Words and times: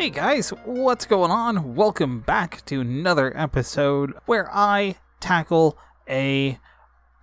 Hey 0.00 0.10
guys, 0.10 0.50
what's 0.64 1.06
going 1.06 1.32
on? 1.32 1.74
Welcome 1.74 2.20
back 2.20 2.64
to 2.66 2.80
another 2.80 3.36
episode 3.36 4.14
where 4.26 4.48
I 4.54 4.94
tackle 5.18 5.76
a 6.08 6.60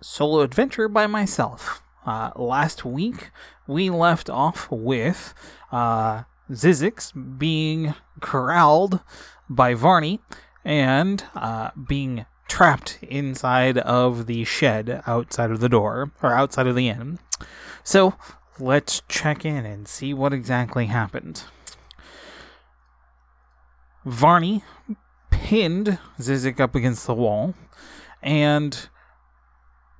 solo 0.02 0.42
adventure 0.42 0.86
by 0.86 1.06
myself. 1.06 1.82
Uh, 2.04 2.32
last 2.36 2.84
week, 2.84 3.30
we 3.66 3.88
left 3.88 4.28
off 4.28 4.70
with 4.70 5.32
uh, 5.72 6.24
Zizix 6.50 7.38
being 7.38 7.94
corralled 8.20 9.00
by 9.48 9.72
Varney 9.72 10.20
and 10.62 11.24
uh, 11.34 11.70
being 11.88 12.26
trapped 12.46 12.98
inside 13.00 13.78
of 13.78 14.26
the 14.26 14.44
shed 14.44 15.02
outside 15.06 15.50
of 15.50 15.60
the 15.60 15.70
door, 15.70 16.10
or 16.22 16.34
outside 16.34 16.66
of 16.66 16.76
the 16.76 16.90
inn. 16.90 17.20
So, 17.82 18.16
let's 18.58 19.00
check 19.08 19.46
in 19.46 19.64
and 19.64 19.88
see 19.88 20.12
what 20.12 20.34
exactly 20.34 20.86
happened. 20.86 21.44
Varney 24.06 24.62
pinned 25.30 25.98
Zizek 26.20 26.60
up 26.60 26.76
against 26.76 27.08
the 27.08 27.14
wall 27.14 27.54
and 28.22 28.88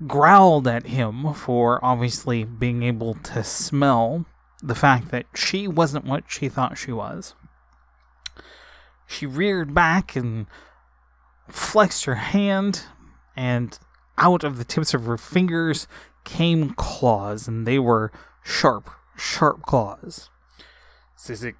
growled 0.07 0.69
at 0.69 0.87
him 0.87 1.35
for 1.35 1.85
obviously 1.85 2.45
being 2.45 2.85
able 2.85 3.15
to 3.15 3.43
smell 3.43 4.25
the 4.63 4.77
fact 4.77 5.11
that 5.11 5.27
she 5.35 5.67
wasn't 5.67 6.05
what 6.05 6.25
she 6.29 6.49
thought 6.49 6.79
she 6.79 6.93
was. 6.93 7.35
She 9.09 9.27
reared 9.27 9.75
back 9.75 10.15
and 10.15 10.47
flexed 11.49 12.05
her 12.05 12.15
hand, 12.15 12.85
and 13.37 13.77
out 14.19 14.45
of 14.45 14.57
the 14.57 14.65
tips 14.65 14.95
of 14.95 15.05
her 15.05 15.19
fingers 15.19 15.89
came 16.25 16.71
claws, 16.71 17.49
and 17.49 17.67
they 17.67 17.79
were 17.79 18.13
sharp, 18.45 18.89
sharp 19.17 19.63
claws. 19.63 20.31
Zizek 21.19 21.55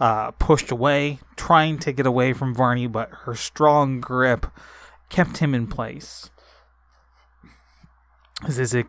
uh, 0.00 0.30
pushed 0.32 0.70
away, 0.70 1.20
trying 1.36 1.78
to 1.80 1.92
get 1.92 2.06
away 2.06 2.32
from 2.32 2.54
Varney, 2.54 2.86
but 2.86 3.10
her 3.24 3.34
strong 3.34 4.00
grip 4.00 4.46
kept 5.08 5.38
him 5.38 5.54
in 5.54 5.66
place. 5.66 6.30
Zizek 8.42 8.88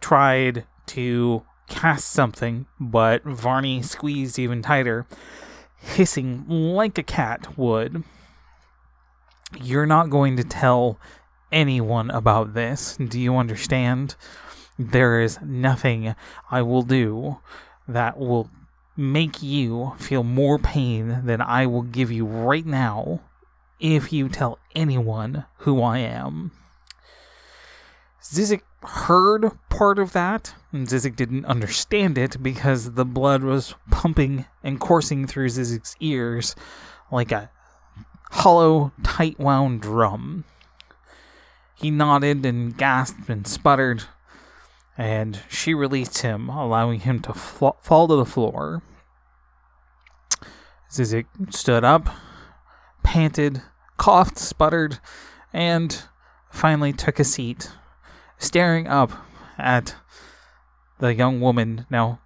tried 0.00 0.64
to 0.86 1.44
cast 1.68 2.10
something, 2.10 2.66
but 2.78 3.22
Varney 3.24 3.82
squeezed 3.82 4.38
even 4.38 4.62
tighter, 4.62 5.06
hissing 5.76 6.48
like 6.48 6.98
a 6.98 7.02
cat 7.02 7.58
would. 7.58 8.02
You're 9.60 9.86
not 9.86 10.10
going 10.10 10.36
to 10.36 10.44
tell 10.44 10.98
anyone 11.52 12.10
about 12.10 12.54
this. 12.54 12.96
Do 12.96 13.20
you 13.20 13.36
understand? 13.36 14.14
There 14.78 15.20
is 15.20 15.38
nothing 15.42 16.14
I 16.50 16.62
will 16.62 16.82
do 16.82 17.38
that 17.86 18.18
will 18.18 18.48
make 18.96 19.42
you 19.42 19.94
feel 19.98 20.22
more 20.22 20.58
pain 20.58 21.22
than 21.24 21.40
I 21.40 21.66
will 21.66 21.82
give 21.82 22.10
you 22.10 22.24
right 22.26 22.66
now 22.66 23.20
if 23.78 24.12
you 24.12 24.28
tell 24.28 24.58
anyone 24.74 25.46
who 25.58 25.82
I 25.82 25.98
am. 25.98 26.52
Zizek 28.22 28.60
heard 28.82 29.50
part 29.68 29.98
of 29.98 30.12
that, 30.12 30.54
and 30.72 30.86
Zizek 30.86 31.16
didn't 31.16 31.46
understand 31.46 32.18
it 32.18 32.42
because 32.42 32.92
the 32.92 33.04
blood 33.04 33.42
was 33.42 33.74
pumping 33.90 34.44
and 34.62 34.78
coursing 34.78 35.26
through 35.26 35.48
Zizek's 35.48 35.96
ears 36.00 36.54
like 37.10 37.32
a 37.32 37.50
hollow, 38.30 38.92
tight 39.02 39.38
wound 39.38 39.80
drum. 39.80 40.44
He 41.74 41.90
nodded 41.90 42.44
and 42.44 42.76
gasped 42.76 43.28
and 43.28 43.46
sputtered, 43.46 44.04
and 45.00 45.40
she 45.48 45.72
released 45.72 46.18
him, 46.18 46.50
allowing 46.50 47.00
him 47.00 47.20
to 47.20 47.32
fl- 47.32 47.70
fall 47.80 48.06
to 48.06 48.16
the 48.16 48.26
floor. 48.26 48.82
Zizek 50.92 51.24
stood 51.48 51.84
up, 51.84 52.10
panted, 53.02 53.62
coughed, 53.96 54.36
sputtered, 54.36 54.98
and 55.54 56.02
finally 56.50 56.92
took 56.92 57.18
a 57.18 57.24
seat, 57.24 57.70
staring 58.36 58.86
up 58.86 59.12
at 59.56 59.94
the 60.98 61.14
young 61.14 61.40
woman 61.40 61.86
now 61.88 62.20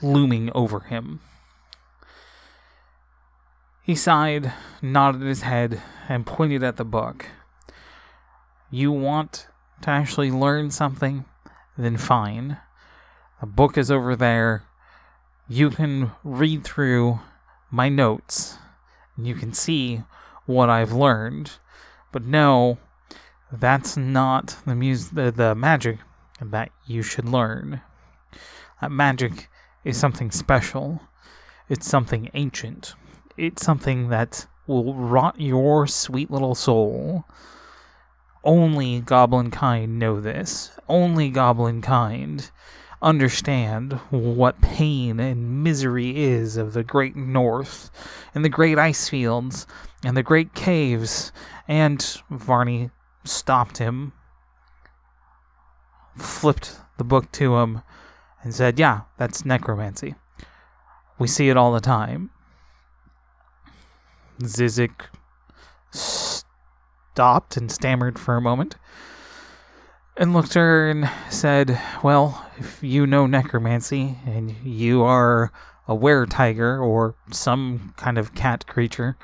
looming 0.00 0.48
over 0.54 0.78
him. 0.78 1.18
He 3.82 3.96
sighed, 3.96 4.52
nodded 4.80 5.22
his 5.22 5.42
head, 5.42 5.82
and 6.08 6.24
pointed 6.24 6.62
at 6.62 6.76
the 6.76 6.84
book. 6.84 7.26
You 8.70 8.92
want 8.92 9.48
to 9.80 9.90
actually 9.90 10.30
learn 10.30 10.70
something? 10.70 11.24
Then 11.76 11.96
fine. 11.96 12.58
The 13.40 13.46
book 13.46 13.78
is 13.78 13.90
over 13.90 14.14
there. 14.14 14.64
You 15.48 15.70
can 15.70 16.12
read 16.22 16.64
through 16.64 17.20
my 17.70 17.88
notes 17.88 18.58
and 19.16 19.26
you 19.26 19.34
can 19.34 19.52
see 19.52 20.02
what 20.46 20.70
I've 20.70 20.92
learned. 20.92 21.52
But 22.12 22.24
no, 22.24 22.78
that's 23.50 23.96
not 23.96 24.56
the 24.66 24.74
mus- 24.74 25.08
the, 25.08 25.30
the 25.30 25.54
magic 25.54 25.98
that 26.40 26.70
you 26.86 27.02
should 27.02 27.28
learn. 27.28 27.80
That 28.80 28.90
magic 28.90 29.48
is 29.84 29.96
something 29.96 30.30
special. 30.30 31.00
It's 31.68 31.86
something 31.86 32.30
ancient. 32.34 32.94
It's 33.36 33.64
something 33.64 34.08
that 34.10 34.46
will 34.66 34.94
rot 34.94 35.40
your 35.40 35.86
sweet 35.86 36.30
little 36.30 36.54
soul. 36.54 37.24
Only 38.44 39.00
goblin 39.00 39.50
kind 39.50 39.98
know 39.98 40.20
this. 40.20 40.72
Only 40.88 41.30
goblin 41.30 41.80
kind 41.80 42.50
understand 43.02 43.94
what 44.10 44.60
pain 44.60 45.18
and 45.18 45.62
misery 45.64 46.22
is 46.22 46.56
of 46.56 46.72
the 46.72 46.84
great 46.84 47.16
north 47.16 47.90
and 48.34 48.44
the 48.44 48.48
great 48.48 48.78
ice 48.78 49.08
fields 49.08 49.66
and 50.04 50.16
the 50.16 50.22
great 50.22 50.54
caves. 50.54 51.32
And 51.66 52.00
Varney 52.30 52.90
stopped 53.24 53.78
him, 53.78 54.12
flipped 56.16 56.76
the 56.96 57.04
book 57.04 57.30
to 57.32 57.56
him, 57.56 57.82
and 58.42 58.54
said, 58.54 58.78
Yeah, 58.78 59.02
that's 59.18 59.44
necromancy. 59.44 60.14
We 61.18 61.28
see 61.28 61.48
it 61.48 61.56
all 61.56 61.72
the 61.72 61.80
time. 61.80 62.30
Zizek 64.40 65.08
stopped 67.12 67.58
and 67.58 67.70
stammered 67.70 68.18
for 68.18 68.36
a 68.36 68.40
moment 68.40 68.76
and 70.16 70.32
looked 70.32 70.50
at 70.50 70.60
her 70.60 70.88
and 70.88 71.10
said, 71.28 71.78
Well, 72.02 72.46
if 72.58 72.82
you 72.82 73.06
know 73.06 73.26
necromancy 73.26 74.16
and 74.26 74.54
you 74.64 75.02
are 75.02 75.52
a 75.86 75.94
were 75.94 76.24
tiger 76.24 76.78
or 76.78 77.14
some 77.30 77.92
kind 77.96 78.16
of 78.16 78.34
cat 78.34 78.66
creature, 78.66 79.16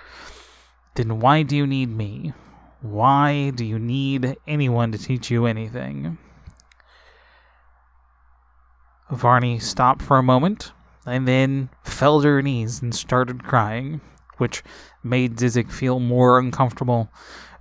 then 0.96 1.18
why 1.20 1.42
do 1.42 1.56
you 1.56 1.66
need 1.66 1.88
me? 1.88 2.34
Why 2.82 3.50
do 3.54 3.64
you 3.64 3.78
need 3.78 4.36
anyone 4.46 4.92
to 4.92 4.98
teach 4.98 5.30
you 5.30 5.46
anything? 5.46 6.18
Varney 9.10 9.58
stopped 9.58 10.02
for 10.02 10.18
a 10.18 10.22
moment 10.22 10.72
and 11.06 11.26
then 11.26 11.70
fell 11.82 12.20
to 12.20 12.28
her 12.28 12.42
knees 12.42 12.82
and 12.82 12.94
started 12.94 13.42
crying, 13.44 14.02
which 14.38 14.62
made 15.02 15.36
Zizek 15.36 15.70
feel 15.70 16.00
more 16.00 16.38
uncomfortable 16.38 17.10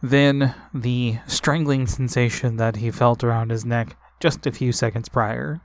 than 0.01 0.55
the 0.73 1.17
strangling 1.27 1.87
sensation 1.87 2.57
that 2.57 2.77
he 2.77 2.91
felt 2.91 3.23
around 3.23 3.49
his 3.49 3.65
neck 3.65 3.97
just 4.19 4.45
a 4.47 4.51
few 4.51 4.71
seconds 4.71 5.09
prior. 5.09 5.61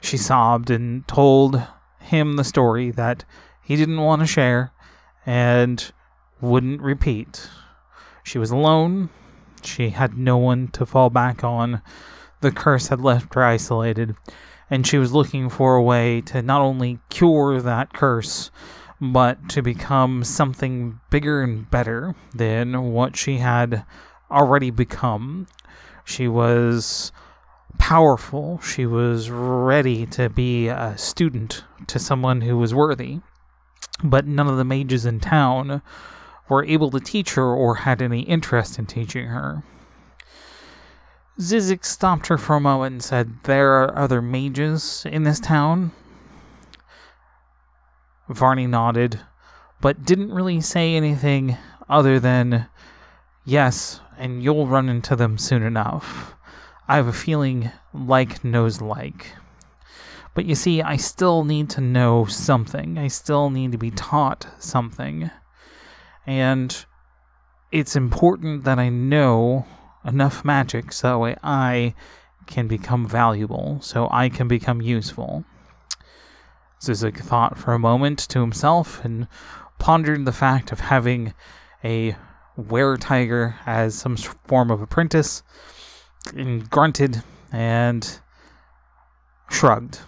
She 0.00 0.16
sobbed 0.16 0.70
and 0.70 1.06
told 1.06 1.62
him 2.00 2.36
the 2.36 2.44
story 2.44 2.90
that 2.92 3.24
he 3.62 3.76
didn't 3.76 4.00
want 4.00 4.20
to 4.22 4.26
share 4.26 4.72
and 5.26 5.92
wouldn't 6.40 6.80
repeat. 6.80 7.48
She 8.22 8.38
was 8.38 8.50
alone. 8.50 9.10
She 9.62 9.90
had 9.90 10.16
no 10.16 10.36
one 10.36 10.68
to 10.68 10.86
fall 10.86 11.10
back 11.10 11.42
on. 11.42 11.82
The 12.40 12.52
curse 12.52 12.88
had 12.88 13.00
left 13.00 13.34
her 13.34 13.44
isolated, 13.44 14.14
and 14.70 14.86
she 14.86 14.98
was 14.98 15.12
looking 15.12 15.48
for 15.48 15.74
a 15.74 15.82
way 15.82 16.20
to 16.22 16.40
not 16.42 16.60
only 16.60 17.00
cure 17.08 17.60
that 17.60 17.92
curse, 17.92 18.50
but 19.00 19.48
to 19.50 19.62
become 19.62 20.24
something 20.24 21.00
bigger 21.10 21.42
and 21.42 21.70
better 21.70 22.14
than 22.34 22.92
what 22.92 23.16
she 23.16 23.38
had 23.38 23.84
already 24.30 24.70
become. 24.70 25.46
She 26.04 26.26
was 26.26 27.12
powerful. 27.78 28.60
She 28.60 28.86
was 28.86 29.30
ready 29.30 30.06
to 30.06 30.28
be 30.28 30.68
a 30.68 30.96
student 30.96 31.64
to 31.86 31.98
someone 31.98 32.40
who 32.40 32.56
was 32.56 32.74
worthy. 32.74 33.20
But 34.02 34.26
none 34.26 34.48
of 34.48 34.56
the 34.56 34.64
mages 34.64 35.06
in 35.06 35.20
town 35.20 35.82
were 36.48 36.64
able 36.64 36.90
to 36.90 37.00
teach 37.00 37.34
her 37.34 37.44
or 37.44 37.76
had 37.76 38.00
any 38.00 38.20
interest 38.22 38.78
in 38.78 38.86
teaching 38.86 39.26
her. 39.26 39.62
Zizek 41.38 41.84
stopped 41.84 42.26
her 42.28 42.38
for 42.38 42.56
a 42.56 42.60
moment 42.60 42.92
and 42.92 43.02
said, 43.02 43.34
There 43.44 43.74
are 43.74 43.96
other 43.96 44.20
mages 44.20 45.06
in 45.08 45.22
this 45.22 45.38
town. 45.38 45.92
Varney 48.28 48.66
nodded, 48.66 49.20
but 49.80 50.04
didn't 50.04 50.32
really 50.32 50.60
say 50.60 50.94
anything 50.94 51.56
other 51.88 52.20
than, 52.20 52.66
Yes, 53.44 54.00
and 54.18 54.42
you'll 54.42 54.66
run 54.66 54.88
into 54.88 55.16
them 55.16 55.38
soon 55.38 55.62
enough. 55.62 56.34
I 56.86 56.96
have 56.96 57.06
a 57.06 57.12
feeling 57.12 57.70
like 57.94 58.44
knows 58.44 58.80
like. 58.80 59.32
But 60.34 60.44
you 60.44 60.54
see, 60.54 60.82
I 60.82 60.96
still 60.96 61.44
need 61.44 61.70
to 61.70 61.80
know 61.80 62.26
something. 62.26 62.98
I 62.98 63.08
still 63.08 63.50
need 63.50 63.72
to 63.72 63.78
be 63.78 63.90
taught 63.90 64.46
something. 64.58 65.30
And 66.26 66.84
it's 67.72 67.96
important 67.96 68.64
that 68.64 68.78
I 68.78 68.88
know 68.88 69.66
enough 70.04 70.44
magic 70.44 70.92
so 70.92 71.08
that 71.08 71.18
way 71.18 71.36
I 71.42 71.94
can 72.46 72.68
become 72.68 73.06
valuable, 73.08 73.78
so 73.80 74.08
I 74.10 74.28
can 74.28 74.48
become 74.48 74.80
useful. 74.80 75.44
Zyzzyk 76.80 77.18
thought 77.18 77.58
for 77.58 77.72
a 77.72 77.78
moment 77.78 78.18
to 78.30 78.40
himself 78.40 79.04
and 79.04 79.26
pondered 79.78 80.24
the 80.24 80.32
fact 80.32 80.72
of 80.72 80.80
having 80.80 81.34
a 81.84 82.16
were 82.56 82.96
tiger 82.96 83.56
as 83.66 83.94
some 83.94 84.16
form 84.16 84.70
of 84.70 84.82
apprentice, 84.82 85.42
and 86.34 86.68
grunted 86.68 87.22
and 87.52 88.18
shrugged. 89.48 90.00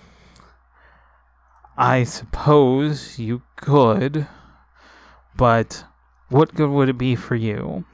I 1.78 2.04
suppose 2.04 3.18
you 3.18 3.42
could, 3.56 4.26
but 5.36 5.84
what 6.28 6.54
good 6.54 6.70
would 6.70 6.88
it 6.88 6.98
be 6.98 7.14
for 7.14 7.36
you? 7.36 7.84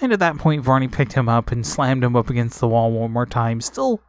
And 0.00 0.12
at 0.12 0.18
that 0.18 0.36
point, 0.36 0.64
Varney 0.64 0.88
picked 0.88 1.12
him 1.12 1.28
up 1.28 1.52
and 1.52 1.66
slammed 1.66 2.02
him 2.02 2.16
up 2.16 2.28
against 2.28 2.58
the 2.60 2.68
wall 2.68 2.90
one 2.90 3.12
more 3.12 3.24
time, 3.24 3.60
still 3.60 4.02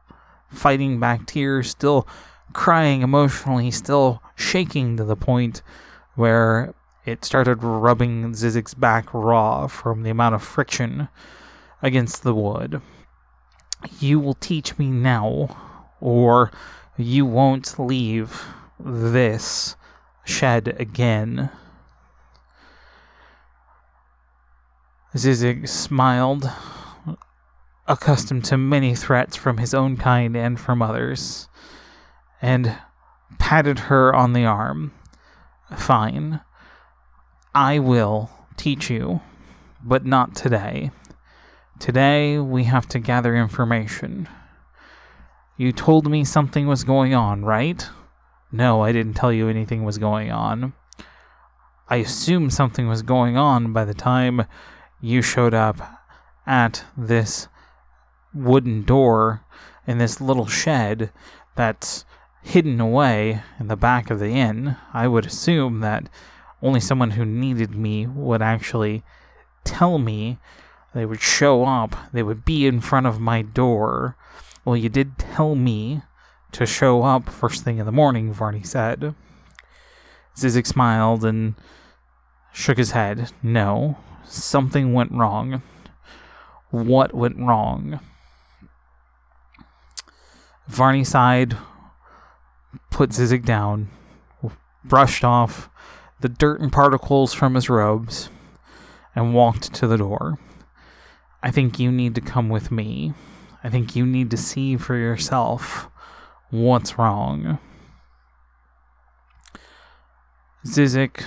fighting 0.49 0.99
back 0.99 1.27
tears, 1.27 1.69
still 1.69 2.07
crying 2.53 3.01
emotionally, 3.01 3.71
still 3.71 4.21
shaking 4.35 4.97
to 4.97 5.03
the 5.03 5.15
point 5.15 5.61
where 6.15 6.73
it 7.05 7.25
started 7.25 7.63
rubbing 7.63 8.31
Zyzzyk's 8.31 8.73
back 8.73 9.13
raw 9.13 9.67
from 9.67 10.03
the 10.03 10.09
amount 10.09 10.35
of 10.35 10.43
friction 10.43 11.09
against 11.81 12.23
the 12.23 12.33
wood. 12.33 12.81
You 13.99 14.19
will 14.19 14.35
teach 14.35 14.77
me 14.77 14.87
now, 14.87 15.57
or 15.99 16.51
you 16.95 17.25
won't 17.25 17.77
leave 17.77 18.45
this 18.79 19.75
shed 20.23 20.75
again. 20.79 21.49
Zyzzyk 25.15 25.67
smiled, 25.67 26.49
accustomed 27.87 28.45
to 28.45 28.57
many 28.57 28.95
threats 28.95 29.35
from 29.35 29.57
his 29.57 29.73
own 29.73 29.97
kind 29.97 30.35
and 30.37 30.59
from 30.59 30.81
others, 30.81 31.49
and 32.43 32.77
patted 33.39 33.79
her 33.79 34.13
on 34.13 34.33
the 34.33 34.45
arm. 34.45 34.91
Fine. 35.77 36.41
I 37.55 37.79
will 37.79 38.29
teach 38.57 38.89
you, 38.89 39.21
but 39.81 40.05
not 40.05 40.35
today. 40.35 40.91
Today 41.79 42.37
we 42.37 42.65
have 42.65 42.85
to 42.89 42.99
gather 42.99 43.33
information. 43.33 44.27
You 45.55 45.71
told 45.71 46.11
me 46.11 46.25
something 46.25 46.67
was 46.67 46.83
going 46.83 47.15
on, 47.15 47.45
right? 47.45 47.87
No, 48.51 48.81
I 48.81 48.91
didn't 48.91 49.13
tell 49.13 49.31
you 49.31 49.47
anything 49.47 49.85
was 49.85 49.97
going 49.97 50.29
on. 50.29 50.73
I 51.87 51.97
assumed 51.97 52.53
something 52.53 52.89
was 52.89 53.03
going 53.03 53.37
on 53.37 53.71
by 53.71 53.85
the 53.85 53.93
time 53.93 54.47
you 54.99 55.21
showed 55.21 55.53
up 55.53 55.77
at 56.45 56.83
this 56.97 57.47
wooden 58.33 58.83
door 58.83 59.45
in 59.87 59.97
this 59.97 60.19
little 60.19 60.47
shed 60.47 61.09
that's 61.55 62.03
hidden 62.43 62.79
away 62.79 63.41
in 63.59 63.67
the 63.67 63.75
back 63.75 64.09
of 64.11 64.19
the 64.19 64.29
inn. 64.29 64.77
I 64.93 65.07
would 65.07 65.25
assume 65.25 65.79
that 65.79 66.09
only 66.61 66.79
someone 66.79 67.11
who 67.11 67.25
needed 67.25 67.71
me 67.71 68.05
would 68.05 68.41
actually 68.41 69.03
tell 69.63 69.97
me. 69.97 70.37
They 70.93 71.05
would 71.05 71.21
show 71.21 71.65
up, 71.65 71.95
they 72.11 72.21
would 72.21 72.45
be 72.45 72.67
in 72.67 72.79
front 72.79 73.07
of 73.07 73.19
my 73.19 73.41
door. 73.41 74.15
Well, 74.63 74.77
you 74.77 74.89
did 74.89 75.17
tell 75.17 75.55
me 75.55 76.03
to 76.51 76.65
show 76.67 77.01
up 77.01 77.29
first 77.29 77.63
thing 77.63 77.79
in 77.79 77.85
the 77.85 77.91
morning, 77.91 78.31
Varney 78.31 78.61
said. 78.61 79.15
Zyzzyk 80.37 80.67
smiled 80.67 81.25
and 81.25 81.55
shook 82.53 82.77
his 82.77 82.91
head. 82.91 83.31
No, 83.41 83.97
something 84.25 84.93
went 84.93 85.11
wrong. 85.11 85.63
What 86.69 87.13
went 87.13 87.37
wrong? 87.39 87.99
Varney 90.67 91.03
sighed, 91.03 91.57
put 92.89 93.11
Zyzzyk 93.11 93.45
down, 93.45 93.89
brushed 94.83 95.23
off 95.23 95.69
the 96.19 96.29
dirt 96.29 96.61
and 96.61 96.71
particles 96.71 97.33
from 97.33 97.55
his 97.55 97.69
robes, 97.69 98.29
and 99.15 99.33
walked 99.33 99.73
to 99.73 99.87
the 99.87 99.97
door. 99.97 100.39
I 101.41 101.51
think 101.51 101.79
you 101.79 101.91
need 101.91 102.15
to 102.15 102.21
come 102.21 102.49
with 102.49 102.71
me. 102.71 103.13
I 103.63 103.69
think 103.69 103.95
you 103.95 104.05
need 104.05 104.31
to 104.31 104.37
see 104.37 104.77
for 104.77 104.95
yourself 104.95 105.89
what's 106.49 106.97
wrong. 106.97 107.59
Zyzzyk 110.65 111.25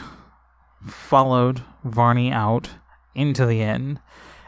followed 0.86 1.62
Varney 1.84 2.32
out 2.32 2.70
into 3.14 3.44
the 3.44 3.60
inn 3.60 3.98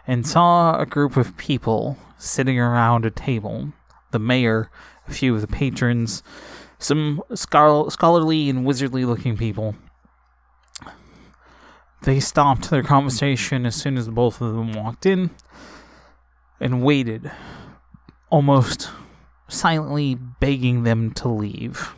and 0.06 0.26
saw 0.26 0.78
a 0.78 0.86
group 0.86 1.16
of 1.16 1.36
people 1.36 1.98
sitting 2.16 2.58
around 2.58 3.04
a 3.04 3.10
table. 3.10 3.72
The 4.10 4.18
mayor, 4.18 4.70
a 5.06 5.12
few 5.12 5.34
of 5.34 5.42
the 5.42 5.46
patrons, 5.46 6.22
some 6.78 7.22
scholarly 7.34 8.48
and 8.48 8.66
wizardly 8.66 9.04
looking 9.04 9.36
people, 9.36 9.74
they 12.02 12.20
stopped 12.20 12.70
their 12.70 12.82
conversation 12.82 13.66
as 13.66 13.74
soon 13.74 13.98
as 13.98 14.08
both 14.08 14.40
of 14.40 14.54
them 14.54 14.72
walked 14.72 15.04
in 15.04 15.30
and 16.60 16.82
waited, 16.82 17.30
almost 18.30 18.90
silently 19.48 20.14
begging 20.14 20.84
them 20.84 21.10
to 21.12 21.28
leave. 21.28 21.94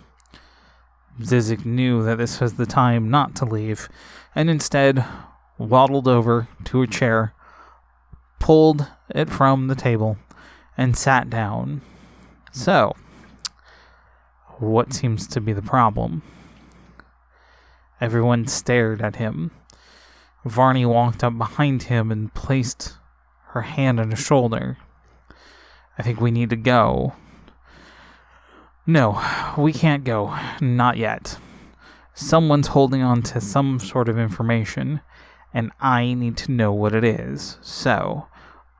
Zyzzyk 1.20 1.66
knew 1.66 2.02
that 2.04 2.18
this 2.18 2.40
was 2.40 2.54
the 2.54 2.66
time 2.66 3.10
not 3.10 3.34
to 3.36 3.44
leave, 3.44 3.88
and 4.34 4.48
instead 4.48 5.04
waddled 5.58 6.08
over 6.08 6.48
to 6.64 6.82
a 6.82 6.86
chair, 6.86 7.34
pulled 8.38 8.86
it 9.10 9.28
from 9.28 9.68
the 9.68 9.74
table, 9.74 10.16
and 10.78 10.96
sat 10.96 11.28
down. 11.28 11.82
So, 12.52 12.94
what 14.60 14.92
seems 14.92 15.26
to 15.26 15.40
be 15.40 15.52
the 15.52 15.62
problem? 15.62 16.22
Everyone 18.00 18.46
stared 18.46 19.02
at 19.02 19.16
him 19.16 19.50
Varney 20.44 20.86
walked 20.86 21.22
up 21.22 21.36
behind 21.36 21.84
him 21.84 22.10
and 22.10 22.32
placed 22.32 22.96
her 23.48 23.62
hand 23.62 24.00
on 24.00 24.10
his 24.10 24.20
shoulder. 24.20 24.78
I 25.98 26.02
think 26.02 26.20
we 26.20 26.30
need 26.30 26.50
to 26.50 26.56
go. 26.56 27.14
No, 28.86 29.22
we 29.58 29.72
can't 29.72 30.02
go. 30.02 30.36
Not 30.60 30.96
yet. 30.96 31.38
Someone's 32.14 32.68
holding 32.68 33.02
on 33.02 33.22
to 33.22 33.40
some 33.40 33.78
sort 33.78 34.08
of 34.08 34.18
information, 34.18 35.00
and 35.52 35.70
I 35.78 36.14
need 36.14 36.36
to 36.38 36.52
know 36.52 36.72
what 36.72 36.94
it 36.94 37.04
is. 37.04 37.58
So, 37.60 38.26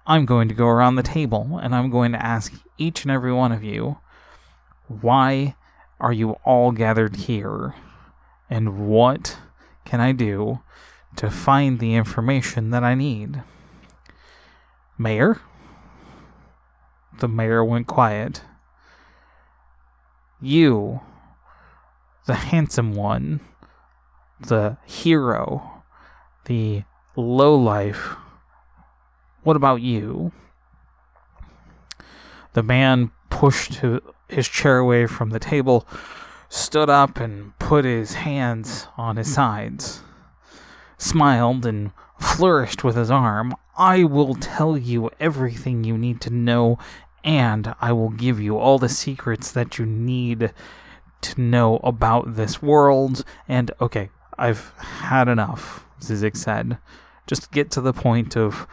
I'm 0.07 0.25
going 0.25 0.49
to 0.49 0.55
go 0.55 0.67
around 0.67 0.97
the 0.97 1.03
table 1.03 1.61
and 1.63 1.75
I'm 1.75 1.91
going 1.91 2.13
to 2.13 2.25
ask 2.25 2.53
each 2.79 3.03
and 3.03 3.11
every 3.11 3.33
one 3.33 3.53
of 3.53 3.63
you 3.63 3.99
why 4.89 5.55
are 6.01 6.13
you 6.13 6.33
all 6.45 6.73
gathered 6.73 7.17
here? 7.17 7.75
And 8.49 8.89
what 8.89 9.39
can 9.85 10.01
I 10.01 10.13
do 10.13 10.61
to 11.17 11.31
find 11.31 11.79
the 11.79 11.95
information 11.95 12.71
that 12.71 12.85
I 12.85 12.95
need. 12.95 13.43
Mayor? 14.99 15.41
The 17.19 17.29
mayor 17.29 17.65
went 17.65 17.87
quiet. 17.87 18.43
You, 20.41 21.01
the 22.27 22.35
handsome 22.35 22.95
one, 22.95 23.41
the 24.41 24.79
hero, 24.87 25.83
the 26.47 26.85
low 27.17 27.55
life. 27.55 28.17
What 29.43 29.57
about 29.57 29.83
you? 29.83 30.33
The 32.53 32.63
man 32.63 33.11
pushed 33.29 33.75
his 34.33 34.49
chair 34.49 34.79
away 34.79 35.07
from 35.07 35.31
the 35.31 35.41
table, 35.41 35.87
stood 36.49 36.91
up, 36.91 37.19
and 37.19 37.59
put 37.59 37.85
his 37.85 38.15
hands 38.15 38.87
on 38.97 39.17
his 39.17 39.33
sides 39.33 40.03
smiled 41.01 41.65
and 41.67 41.91
flourished 42.19 42.85
with 42.85 42.95
his 42.97 43.11
arm. 43.11 43.55
I 43.77 44.05
will 44.05 44.35
tell 44.35 44.77
you 44.77 45.11
everything 45.19 45.85
you 45.85 45.97
need 45.97 46.21
to 46.23 46.31
know, 46.31 46.79
and 47.25 47.75
I 47.81 47.93
will 47.93 48.11
give 48.11 48.39
you 48.39 48.59
all 48.59 48.79
the 48.79 48.89
secrets 48.89 49.51
that 49.53 49.79
you 49.79 49.87
need 49.87 50.53
to 51.23 51.41
know 51.41 51.79
about 51.79 52.37
this 52.37 52.63
world. 52.63 53.25
And 53.49 53.71
okay, 53.81 54.11
I've 54.39 54.73
had 54.79 55.29
enough, 55.29 55.87
Zyzzyk 56.01 56.37
said. 56.37 56.79
Just 57.27 57.51
get 57.53 57.71
to 57.73 57.81
the 57.81 57.93
point 57.93 58.37
of 58.37 58.67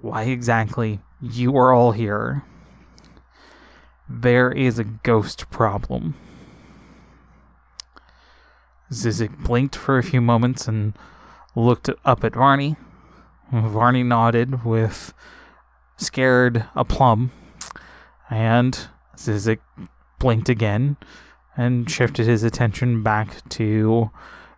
why 0.00 0.24
exactly 0.24 1.00
you 1.20 1.56
are 1.56 1.72
all 1.72 1.92
here. 1.92 2.44
There 4.08 4.52
is 4.52 4.78
a 4.78 4.84
ghost 4.84 5.50
problem. 5.50 6.14
Zyzzyk 8.90 9.42
blinked 9.42 9.74
for 9.76 9.98
a 9.98 10.02
few 10.02 10.20
moments 10.20 10.68
and 10.68 10.96
looked 11.54 11.88
up 12.04 12.22
at 12.22 12.34
Varney. 12.34 12.76
Varney 13.50 14.02
nodded 14.02 14.64
with 14.64 15.14
scared 15.96 16.64
aplomb, 16.74 17.30
and 18.28 18.88
Zyzzyk 19.16 19.60
blinked 20.18 20.48
again 20.48 20.96
and 21.56 21.90
shifted 21.90 22.26
his 22.26 22.42
attention 22.42 23.02
back 23.02 23.48
to 23.50 24.10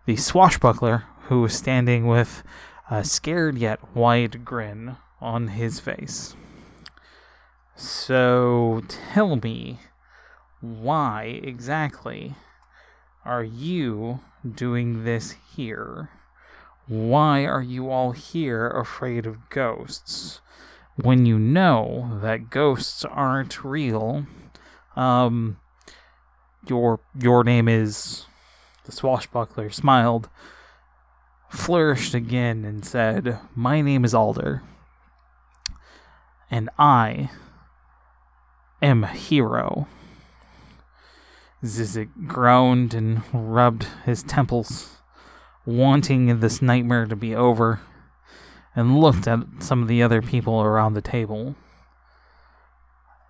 the 0.06 0.16
swashbuckler 0.16 1.04
who 1.24 1.42
was 1.42 1.54
standing 1.54 2.06
with 2.06 2.42
a 2.90 3.04
scared 3.04 3.58
yet 3.58 3.94
wide 3.94 4.44
grin 4.44 4.96
on 5.20 5.48
his 5.48 5.80
face. 5.80 6.36
So 7.76 8.83
tell 8.88 9.37
me, 9.37 9.80
why 10.62 11.40
exactly 11.42 12.35
are 13.23 13.45
you 13.45 14.21
doing 14.54 15.04
this 15.04 15.35
here? 15.54 16.09
Why 16.88 17.45
are 17.45 17.62
you 17.62 17.90
all 17.90 18.12
here 18.12 18.68
afraid 18.68 19.26
of 19.26 19.50
ghosts? 19.50 20.40
When 20.95 21.26
you 21.26 21.38
know 21.38 22.18
that 22.23 22.49
ghosts 22.49 23.04
aren't 23.04 23.62
real, 23.62 24.26
um, 24.97 25.59
your 26.66 27.00
your 27.21 27.45
name 27.45 27.68
is 27.68 28.25
the 28.85 28.92
swashbuckler 28.92 29.68
smiled, 29.68 30.30
flourished 31.50 32.14
again, 32.14 32.64
and 32.64 32.87
said, 32.87 33.38
My 33.54 33.83
name 33.83 34.02
is 34.02 34.14
Alder. 34.14 34.62
And 36.50 36.71
I 36.78 37.28
am 38.83 39.04
a 39.04 39.09
hero. 39.09 39.88
Zyzzyk 41.64 42.26
groaned 42.26 42.95
and 42.95 43.23
rubbed 43.33 43.87
his 44.04 44.23
temples, 44.23 44.99
wanting 45.64 46.40
this 46.40 46.61
nightmare 46.62 47.06
to 47.06 47.16
be 47.16 47.35
over, 47.35 47.80
and 48.75 49.00
looked 49.00 49.26
at 49.26 49.40
some 49.61 49.83
of 49.83 49.88
the 49.88 50.02
other 50.02 50.21
people 50.21 50.62
around 50.62 50.95
the 50.95 51.00
table. 51.00 51.56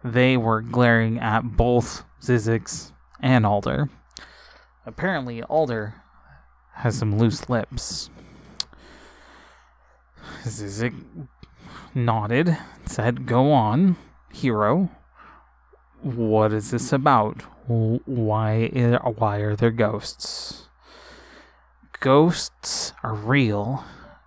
They 0.04 0.36
were 0.36 0.60
glaring 0.60 1.18
at 1.18 1.56
both 1.56 2.04
Zyzzyk's 2.20 2.92
and 3.20 3.46
Alder. 3.46 3.88
Apparently, 4.84 5.42
Alder 5.44 5.94
has 6.74 6.98
some 6.98 7.18
loose 7.18 7.48
lips. 7.48 8.10
Zyzzyk 10.42 10.94
nodded, 11.94 12.56
said, 12.84 13.26
Go 13.26 13.52
on, 13.52 13.96
hero. 14.32 14.90
What 16.06 16.52
is 16.52 16.70
this 16.70 16.92
about? 16.92 17.42
Why, 17.66 18.68
why 18.68 19.38
are 19.38 19.56
there 19.56 19.72
ghosts? 19.72 20.68
Ghosts 21.98 22.92
are 23.02 23.12
real, 23.12 23.82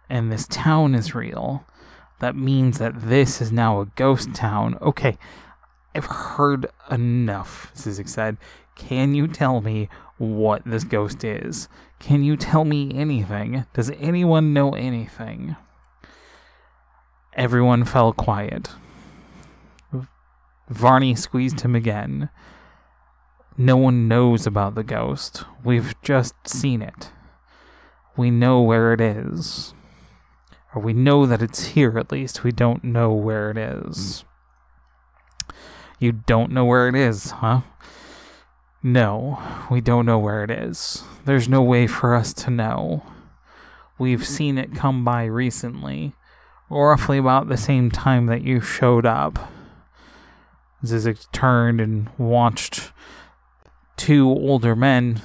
and 0.10 0.30
this 0.30 0.46
town 0.46 0.94
is 0.94 1.16
real. 1.16 1.66
That 2.20 2.36
means 2.36 2.80
that 2.80 3.04
this 3.04 3.40
is 3.40 3.54
now 3.54 3.80
a 3.80 3.86
ghost 3.96 4.36
town. 4.36 4.78
Okay, 4.82 5.18
I've 5.96 6.08
heard 6.08 6.68
enough, 6.92 7.72
Zyzzyk 7.74 8.10
said. 8.10 8.36
Can 8.76 9.16
you 9.16 9.30
tell 9.30 9.62
me 9.62 9.88
what 10.18 10.64
this 10.66 10.84
ghost 10.84 11.24
is? 11.24 11.70
Can 11.98 12.26
you 12.26 12.36
tell 12.36 12.66
me 12.66 12.92
anything? 12.94 13.64
Does 13.74 13.90
anyone 13.92 14.52
know 14.52 14.74
anything? 14.74 15.56
Everyone 17.36 17.86
fell 17.86 18.12
quiet. 18.12 18.68
Varney 20.70 21.16
squeezed 21.16 21.62
him 21.62 21.76
again. 21.76 22.30
No 23.58 23.76
one 23.76 24.08
knows 24.08 24.48
about 24.48 24.76
the 24.76 24.84
ghost. 24.84 25.44
We've 25.64 25.94
just 26.02 26.36
seen 26.48 26.82
it. 26.82 27.12
We 28.16 28.32
know 28.32 28.62
where 28.62 28.94
it 28.94 29.02
is. 29.02 29.74
Or 30.74 30.82
we 30.82 30.94
know 30.94 31.26
that 31.26 31.42
it's 31.42 31.68
here 31.68 31.98
at 31.98 32.12
least. 32.12 32.44
We 32.44 32.52
don't 32.52 32.84
know 32.84 33.12
where 33.12 33.50
it 33.52 33.58
is. 33.58 34.24
You 36.00 36.12
don't 36.14 36.52
know 36.52 36.64
where 36.64 36.88
it 36.88 36.96
is, 36.96 37.32
huh? 37.32 37.62
No, 38.82 39.40
we 39.70 39.82
don't 39.82 40.06
know 40.06 40.20
where 40.20 40.44
it 40.44 40.52
is. 40.52 41.04
There's 41.26 41.50
no 41.50 41.62
way 41.62 41.88
for 41.88 42.16
us 42.16 42.32
to 42.36 42.50
know. 42.50 43.04
We've 43.98 44.26
seen 44.26 44.58
it 44.58 44.74
come 44.74 45.04
by 45.04 45.26
recently, 45.26 46.16
roughly 46.70 47.18
about 47.18 47.50
the 47.50 47.58
same 47.58 47.92
time 47.92 48.28
that 48.28 48.44
you 48.44 48.62
showed 48.62 49.06
up. 49.06 49.52
Zyzzyk 50.84 51.32
turned 51.32 51.82
and 51.82 52.10
watched 52.18 52.92
two 53.98 54.30
older 54.30 54.76
men 54.76 55.22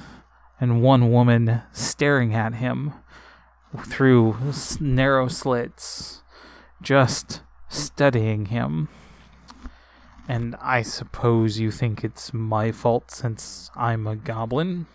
and 0.59 0.81
one 0.81 1.11
woman 1.11 1.61
staring 1.71 2.33
at 2.33 2.55
him 2.55 2.93
through 3.85 4.37
narrow 4.79 5.27
slits, 5.27 6.21
just 6.81 7.41
studying 7.69 8.47
him. 8.47 8.89
And 10.27 10.55
I 10.61 10.81
suppose 10.81 11.59
you 11.59 11.71
think 11.71 12.03
it's 12.03 12.33
my 12.33 12.71
fault 12.71 13.11
since 13.11 13.69
I'm 13.75 14.07
a 14.07 14.15
goblin? 14.15 14.87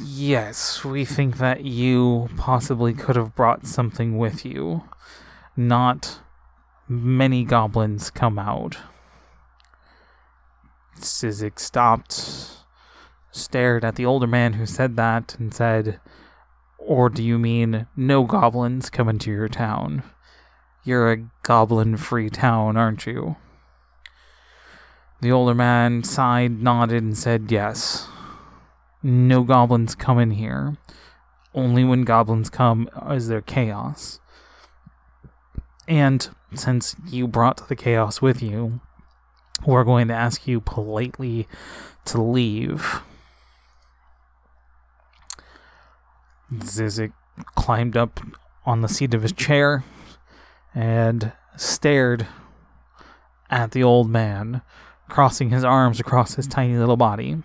Yes, 0.00 0.84
we 0.84 1.04
think 1.04 1.38
that 1.38 1.64
you 1.64 2.28
possibly 2.36 2.94
could 2.94 3.16
have 3.16 3.34
brought 3.34 3.66
something 3.66 4.16
with 4.16 4.44
you. 4.44 4.84
Not 5.56 6.20
many 6.88 7.44
goblins 7.44 8.10
come 8.10 8.38
out. 8.38 8.78
Sizzik 10.96 11.58
stopped, 11.58 12.64
stared 13.30 13.84
at 13.84 13.96
the 13.96 14.06
older 14.06 14.26
man 14.26 14.54
who 14.54 14.66
said 14.66 14.96
that, 14.96 15.36
and 15.38 15.52
said, 15.54 16.00
Or 16.78 17.08
do 17.08 17.22
you 17.22 17.38
mean 17.38 17.86
no 17.96 18.24
goblins 18.24 18.90
come 18.90 19.08
into 19.08 19.30
your 19.30 19.48
town? 19.48 20.02
You're 20.84 21.12
a 21.12 21.28
goblin 21.42 21.96
free 21.96 22.30
town, 22.30 22.76
aren't 22.76 23.06
you? 23.06 23.36
The 25.20 25.32
older 25.32 25.54
man 25.54 26.04
sighed, 26.04 26.62
nodded, 26.62 27.02
and 27.02 27.16
said, 27.16 27.50
Yes. 27.50 28.08
No 29.02 29.42
goblins 29.44 29.94
come 29.94 30.18
in 30.18 30.32
here. 30.32 30.76
Only 31.54 31.84
when 31.84 32.02
goblins 32.02 32.50
come 32.50 32.88
is 33.10 33.28
there 33.28 33.40
chaos. 33.40 34.20
And 35.86 36.28
since 36.54 36.96
you 37.06 37.26
brought 37.28 37.68
the 37.68 37.76
chaos 37.76 38.22
with 38.22 38.42
you, 38.42 38.80
we're 39.66 39.84
going 39.84 40.08
to 40.08 40.14
ask 40.14 40.46
you 40.46 40.60
politely 40.60 41.46
to 42.06 42.20
leave. 42.20 43.00
Zyzzyk 46.52 47.12
climbed 47.54 47.96
up 47.96 48.20
on 48.64 48.82
the 48.82 48.88
seat 48.88 49.14
of 49.14 49.22
his 49.22 49.32
chair, 49.32 49.84
and 50.74 51.32
stared 51.56 52.26
at 53.50 53.72
the 53.72 53.82
old 53.82 54.08
man, 54.08 54.62
crossing 55.08 55.50
his 55.50 55.64
arms 55.64 55.98
across 55.98 56.34
his 56.34 56.46
tiny 56.46 56.76
little 56.76 56.96
body. 56.96 57.38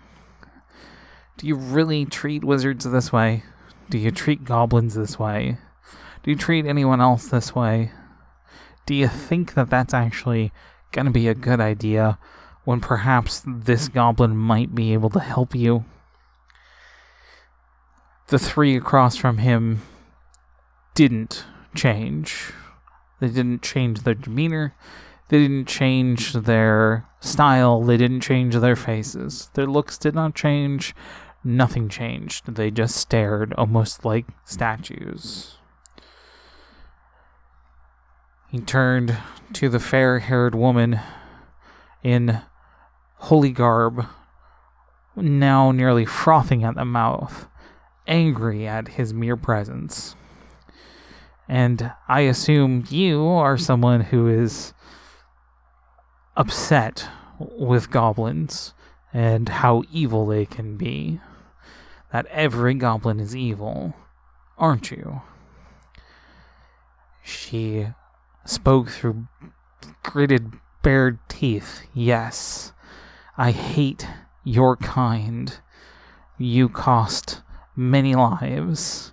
Do 1.36 1.46
you 1.46 1.56
really 1.56 2.04
treat 2.04 2.44
wizards 2.44 2.84
this 2.84 3.12
way? 3.12 3.42
Do 3.90 3.98
you 3.98 4.10
treat 4.10 4.44
goblins 4.44 4.94
this 4.94 5.18
way? 5.18 5.58
Do 6.22 6.30
you 6.30 6.36
treat 6.36 6.66
anyone 6.66 7.00
else 7.00 7.26
this 7.26 7.54
way? 7.54 7.90
Do 8.86 8.94
you 8.94 9.08
think 9.08 9.54
that 9.54 9.70
that's 9.70 9.94
actually 9.94 10.52
going 10.92 11.06
to 11.06 11.12
be 11.12 11.28
a 11.28 11.34
good 11.34 11.60
idea 11.60 12.18
when 12.64 12.80
perhaps 12.80 13.42
this 13.46 13.88
goblin 13.88 14.36
might 14.36 14.74
be 14.74 14.92
able 14.92 15.10
to 15.10 15.20
help 15.20 15.54
you? 15.54 15.84
The 18.28 18.38
three 18.38 18.76
across 18.76 19.16
from 19.16 19.38
him 19.38 19.82
didn't 20.94 21.44
change. 21.74 22.52
They 23.20 23.28
didn't 23.28 23.62
change 23.62 24.02
their 24.02 24.14
demeanor. 24.14 24.74
They 25.28 25.38
didn't 25.38 25.66
change 25.66 26.32
their 26.32 27.06
style. 27.20 27.82
They 27.82 27.96
didn't 27.96 28.20
change 28.20 28.54
their 28.56 28.76
faces. 28.76 29.50
Their 29.54 29.66
looks 29.66 29.98
did 29.98 30.14
not 30.14 30.34
change. 30.34 30.94
Nothing 31.42 31.88
changed. 31.88 32.54
They 32.54 32.70
just 32.70 32.96
stared, 32.96 33.52
almost 33.54 34.04
like 34.04 34.26
statues. 34.44 35.56
He 38.54 38.60
turned 38.60 39.18
to 39.54 39.68
the 39.68 39.80
fair 39.80 40.20
haired 40.20 40.54
woman 40.54 41.00
in 42.04 42.40
holy 43.16 43.50
garb, 43.50 44.06
now 45.16 45.72
nearly 45.72 46.04
frothing 46.04 46.62
at 46.62 46.76
the 46.76 46.84
mouth, 46.84 47.48
angry 48.06 48.64
at 48.64 48.86
his 48.86 49.12
mere 49.12 49.36
presence. 49.36 50.14
And 51.48 51.94
I 52.06 52.20
assume 52.20 52.84
you 52.90 53.26
are 53.26 53.58
someone 53.58 54.02
who 54.02 54.28
is 54.28 54.72
upset 56.36 57.08
with 57.40 57.90
goblins 57.90 58.72
and 59.12 59.48
how 59.48 59.82
evil 59.90 60.26
they 60.26 60.46
can 60.46 60.76
be. 60.76 61.18
That 62.12 62.26
every 62.26 62.74
goblin 62.74 63.18
is 63.18 63.34
evil, 63.34 63.94
aren't 64.56 64.92
you? 64.92 65.22
She 67.20 67.88
spoke 68.44 68.88
through 68.90 69.26
gritted, 70.02 70.52
bared 70.82 71.18
teeth. 71.28 71.82
Yes, 71.92 72.72
I 73.36 73.50
hate 73.50 74.06
your 74.44 74.76
kind. 74.76 75.58
You 76.38 76.68
cost 76.68 77.42
many 77.76 78.14
lives. 78.14 79.12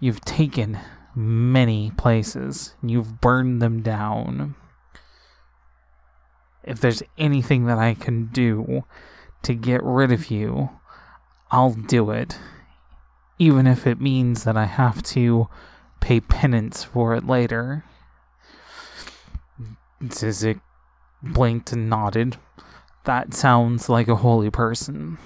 You've 0.00 0.20
taken 0.22 0.78
many 1.14 1.90
places. 1.96 2.74
You've 2.82 3.20
burned 3.20 3.60
them 3.60 3.82
down. 3.82 4.54
if 6.64 6.80
there's 6.80 7.02
anything 7.16 7.64
that 7.64 7.78
I 7.78 7.94
can 7.94 8.26
do 8.26 8.84
to 9.42 9.54
get 9.54 9.82
rid 9.82 10.12
of 10.12 10.30
you, 10.30 10.70
I'll 11.50 11.72
do 11.72 12.10
it. 12.10 12.38
Even 13.38 13.66
if 13.66 13.86
it 13.86 14.00
means 14.00 14.44
that 14.44 14.56
I 14.56 14.66
have 14.66 15.02
to 15.04 15.48
pay 16.00 16.20
penance 16.20 16.84
for 16.84 17.14
it 17.14 17.26
later. 17.26 17.84
Zyzzyk 20.02 20.60
blinked 21.22 21.72
and 21.72 21.88
nodded. 21.90 22.36
That 23.04 23.34
sounds 23.34 23.88
like 23.88 24.08
a 24.08 24.16
holy 24.16 24.50
person. 24.50 25.18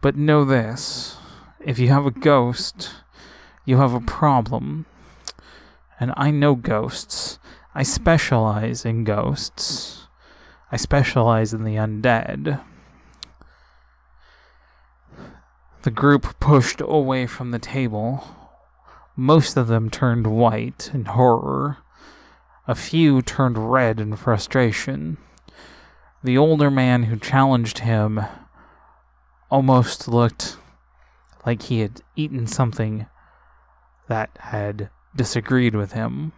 But 0.00 0.16
know 0.16 0.44
this 0.44 1.16
if 1.60 1.78
you 1.78 1.88
have 1.88 2.06
a 2.06 2.10
ghost, 2.10 2.94
you 3.64 3.78
have 3.78 3.92
a 3.92 4.00
problem. 4.00 4.86
And 5.98 6.12
I 6.16 6.30
know 6.30 6.54
ghosts. 6.54 7.38
I 7.74 7.82
specialize 7.82 8.84
in 8.84 9.04
ghosts. 9.04 10.06
I 10.70 10.76
specialize 10.76 11.52
in 11.52 11.64
the 11.64 11.74
undead. 11.76 12.60
The 15.82 15.90
group 15.90 16.40
pushed 16.40 16.80
away 16.80 17.26
from 17.26 17.50
the 17.50 17.58
table. 17.58 18.24
Most 19.14 19.56
of 19.56 19.68
them 19.68 19.90
turned 19.90 20.26
white 20.26 20.90
in 20.92 21.04
horror. 21.04 21.78
A 22.68 22.74
few 22.74 23.22
turned 23.22 23.70
red 23.70 24.00
in 24.00 24.16
frustration. 24.16 25.18
The 26.24 26.36
older 26.36 26.70
man 26.70 27.04
who 27.04 27.16
challenged 27.16 27.78
him 27.78 28.20
almost 29.50 30.08
looked 30.08 30.56
like 31.44 31.62
he 31.62 31.78
had 31.78 32.02
eaten 32.16 32.48
something 32.48 33.06
that 34.08 34.30
had 34.40 34.90
disagreed 35.14 35.76
with 35.76 35.92
him. 35.92 36.32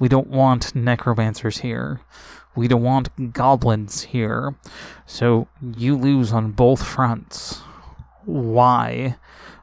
We 0.00 0.08
don't 0.08 0.26
want 0.26 0.74
necromancers 0.74 1.58
here. 1.58 2.00
We 2.56 2.66
don't 2.66 2.82
want 2.82 3.32
goblins 3.32 4.02
here. 4.02 4.56
So 5.06 5.46
you 5.60 5.96
lose 5.96 6.32
on 6.32 6.50
both 6.50 6.82
fronts. 6.82 7.60
Why 8.24 9.16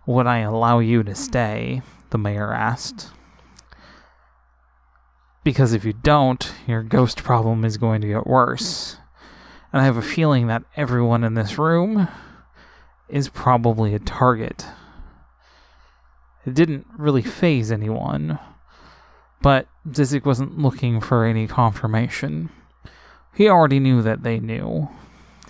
would 0.06 0.28
I 0.28 0.40
allow 0.40 0.80
you 0.80 1.04
to 1.04 1.14
stay? 1.14 1.82
The 2.12 2.18
mayor 2.18 2.54
asked. 2.54 3.10
Because 5.44 5.74
if 5.74 5.84
you 5.84 5.94
don't, 5.94 6.54
your 6.68 6.84
ghost 6.84 7.24
problem 7.24 7.66
is 7.66 7.78
going 7.78 8.02
to 8.02 8.08
get 8.08 8.28
worse. 8.28 8.98
And 9.74 9.82
I 9.82 9.86
have 9.86 9.98
a 9.98 10.02
feeling 10.02 10.48
that 10.48 10.64
everyone 10.76 11.24
in 11.24 11.34
this 11.34 11.58
room 11.58 12.08
is 13.10 13.30
probably 13.30 13.94
a 13.94 14.00
target. 14.00 14.66
It 16.46 16.54
didn't 16.54 16.88
really 16.98 17.22
phase 17.22 17.72
anyone, 17.72 18.40
but 19.42 19.68
Zyzzyk 19.88 20.26
wasn't 20.26 20.58
looking 20.58 21.00
for 21.00 21.26
any 21.26 21.48
confirmation. 21.48 22.50
He 23.34 23.48
already 23.48 23.80
knew 23.80 24.02
that 24.02 24.24
they 24.24 24.40
knew. 24.40 24.90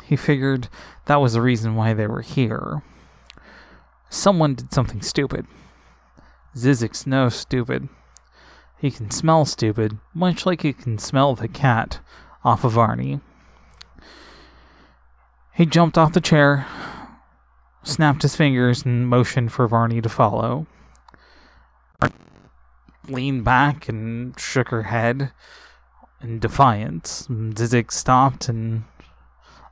He 0.04 0.16
figured 0.16 0.68
that 1.06 1.22
was 1.22 1.34
the 1.34 1.42
reason 1.42 1.76
why 1.76 1.94
they 1.94 2.08
were 2.08 2.22
here. 2.22 2.84
Someone 4.10 4.56
did 4.56 4.74
something 4.74 5.02
stupid. 5.02 5.48
Zyzzyk's 6.56 7.08
no 7.08 7.30
stupid. 7.30 7.88
He 8.82 8.90
can 8.90 9.12
smell 9.12 9.46
stupid, 9.46 10.00
much 10.12 10.44
like 10.44 10.64
he 10.64 10.74
can 10.74 10.98
smell 10.98 11.36
the 11.36 11.48
cat 11.48 12.00
off 12.44 12.64
of 12.64 12.72
Varney. 12.72 13.20
He 15.54 15.68
jumped 15.68 16.00
off 16.00 16.14
the 16.14 16.20
chair, 16.20 16.66
snapped 17.84 18.24
his 18.24 18.36
fingers, 18.36 18.84
and 18.84 19.08
motioned 19.08 19.52
for 19.52 19.68
Varney 19.68 20.02
to 20.02 20.10
follow. 20.10 20.66
Leaned 23.08 23.44
back 23.44 23.88
and 23.88 24.40
shook 24.40 24.70
her 24.70 24.84
head 24.84 25.32
in 26.20 26.40
defiance. 26.40 27.28
Zyzzyk 27.30 27.92
stopped 27.92 28.50
and 28.50 28.86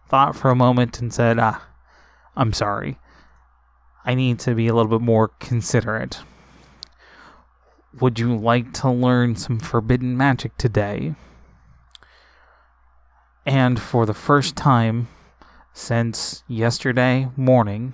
thought 0.08 0.36
for 0.36 0.52
a 0.52 0.56
moment 0.56 1.02
and 1.02 1.12
said, 1.12 1.40
Ah, 1.40 1.66
I'm 2.36 2.54
sorry. 2.54 3.00
I 4.06 4.14
need 4.14 4.38
to 4.42 4.54
be 4.54 4.68
a 4.68 4.76
little 4.76 5.00
bit 5.00 5.04
more 5.04 5.30
considerate. 5.40 6.20
Would 7.98 8.20
you 8.20 8.38
like 8.38 8.72
to 8.74 8.92
learn 8.92 9.36
some 9.36 9.60
forbidden 9.60 10.16
magic 10.16 10.56
today? 10.58 11.16
And 13.48 13.80
for 13.80 14.06
the 14.06 14.14
first 14.14 14.56
time 14.56 15.08
since 15.74 16.44
yesterday 16.48 17.30
morning, 17.36 17.94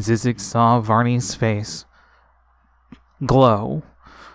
Zyzzyk 0.00 0.40
saw 0.40 0.80
Varney's 0.80 1.36
face 1.36 1.84
glow 3.24 3.84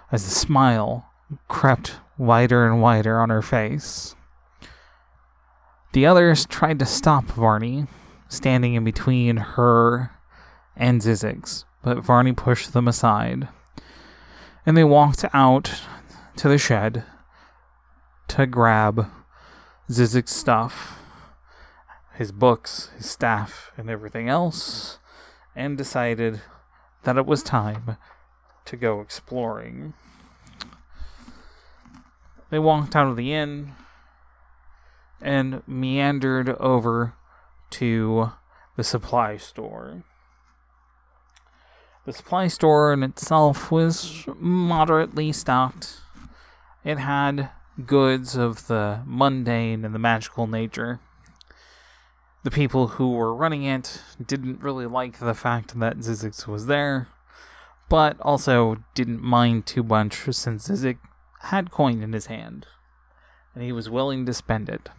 as 0.09 0.23
the 0.23 0.31
smile 0.31 1.05
crept 1.49 1.97
wider 2.17 2.65
and 2.65 2.81
wider 2.81 3.19
on 3.19 3.29
her 3.29 3.41
face. 3.41 4.15
The 5.91 6.05
others 6.05 6.45
tried 6.45 6.79
to 6.79 6.85
stop 6.85 7.25
Varney, 7.25 7.87
standing 8.29 8.75
in 8.75 8.85
between 8.85 9.35
her 9.35 10.11
and 10.77 11.01
Zyzzyk's, 11.01 11.65
but 11.83 11.97
Varney 11.97 12.31
pushed 12.31 12.71
them 12.71 12.87
aside. 12.87 13.49
And 14.65 14.77
they 14.77 14.83
walked 14.83 15.25
out 15.33 15.81
to 16.37 16.47
the 16.47 16.57
shed 16.57 17.03
to 18.27 18.45
grab 18.45 19.07
Zyzzyk's 19.89 20.33
stuff, 20.33 20.99
his 22.13 22.31
books, 22.31 22.91
his 22.95 23.09
staff, 23.09 23.71
and 23.75 23.89
everything 23.89 24.29
else, 24.29 24.99
and 25.55 25.77
decided 25.77 26.41
that 27.03 27.17
it 27.17 27.25
was 27.25 27.41
time 27.43 27.97
to 28.65 28.77
go 28.77 29.01
exploring. 29.01 29.93
They 32.51 32.59
walked 32.59 32.95
out 32.95 33.07
of 33.07 33.15
the 33.15 33.33
inn 33.33 33.73
and 35.21 35.63
meandered 35.67 36.49
over 36.49 37.13
to 37.71 38.31
the 38.75 38.83
supply 38.83 39.37
store. 39.37 40.03
The 42.05 42.13
supply 42.13 42.47
store 42.47 42.91
in 42.93 43.03
itself 43.03 43.71
was 43.71 44.25
moderately 44.39 45.31
stocked. 45.31 46.01
It 46.83 46.97
had 46.97 47.51
goods 47.85 48.35
of 48.35 48.67
the 48.67 49.01
mundane 49.05 49.85
and 49.85 49.93
the 49.93 49.99
magical 49.99 50.47
nature. 50.47 50.99
The 52.43 52.49
people 52.49 52.87
who 52.87 53.11
were 53.11 53.35
running 53.35 53.63
it 53.63 54.01
didn't 54.23 54.63
really 54.63 54.87
like 54.87 55.19
the 55.19 55.35
fact 55.35 55.79
that 55.79 55.97
Zyzzyk 55.99 56.47
was 56.47 56.65
there, 56.65 57.07
but 57.87 58.19
also 58.21 58.83
didn't 58.95 59.21
mind 59.21 59.67
too 59.67 59.83
much 59.83 60.23
since 60.31 60.67
Zyzzyk 60.67 60.97
had 61.41 61.69
coin 61.69 62.01
in 62.01 62.13
his 62.13 62.25
hand, 62.25 62.65
and 63.53 63.63
he 63.63 63.71
was 63.71 63.91
willing 63.91 64.25
to 64.25 64.33
spend 64.33 64.69
it. 64.69 64.89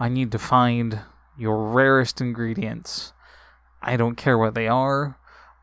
I 0.00 0.08
need 0.08 0.32
to 0.32 0.40
find 0.40 1.00
your 1.36 1.70
rarest 1.70 2.20
ingredients. 2.20 3.12
I 3.80 3.96
don't 3.96 4.16
care 4.16 4.36
what 4.36 4.54
they 4.54 4.66
are. 4.66 5.17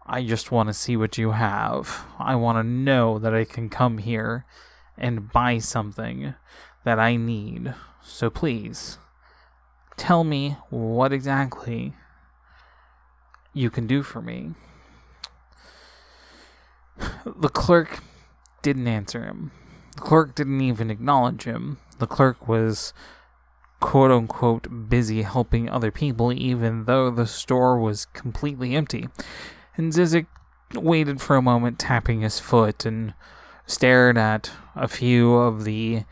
I 0.07 0.23
just 0.23 0.51
want 0.51 0.67
to 0.67 0.73
see 0.73 0.95
what 0.95 1.17
you 1.17 1.31
have. 1.31 2.05
I 2.19 2.35
want 2.35 2.57
to 2.57 2.63
know 2.63 3.17
that 3.17 3.33
I 3.33 3.43
can 3.43 3.69
come 3.69 3.97
here 3.97 4.45
and 4.97 5.31
buy 5.31 5.57
something 5.57 6.35
that 6.83 6.99
I 6.99 7.15
need. 7.15 7.73
So 8.03 8.29
please, 8.29 8.99
tell 9.97 10.23
me 10.23 10.57
what 10.69 11.11
exactly 11.11 11.95
you 13.53 13.71
can 13.71 13.87
do 13.87 14.03
for 14.03 14.21
me. 14.21 14.53
The 17.25 17.49
clerk 17.49 17.99
didn't 18.61 18.87
answer 18.87 19.23
him. 19.23 19.51
The 19.95 20.01
clerk 20.01 20.35
didn't 20.35 20.61
even 20.61 20.91
acknowledge 20.91 21.43
him. 21.43 21.77
The 21.97 22.07
clerk 22.07 22.47
was 22.47 22.93
quote 23.79 24.11
unquote 24.11 24.89
busy 24.89 25.23
helping 25.23 25.69
other 25.69 25.91
people, 25.91 26.31
even 26.31 26.85
though 26.85 27.09
the 27.09 27.25
store 27.25 27.79
was 27.79 28.05
completely 28.05 28.75
empty. 28.75 29.07
And 29.77 29.91
Zyzzyk 29.91 30.27
waited 30.73 31.21
for 31.21 31.35
a 31.35 31.41
moment, 31.41 31.79
tapping 31.79 32.21
his 32.21 32.39
foot, 32.39 32.85
and 32.85 33.13
stared 33.65 34.17
at 34.17 34.51
a 34.75 34.87
few 34.87 35.33
of 35.35 35.63
the 35.63 36.03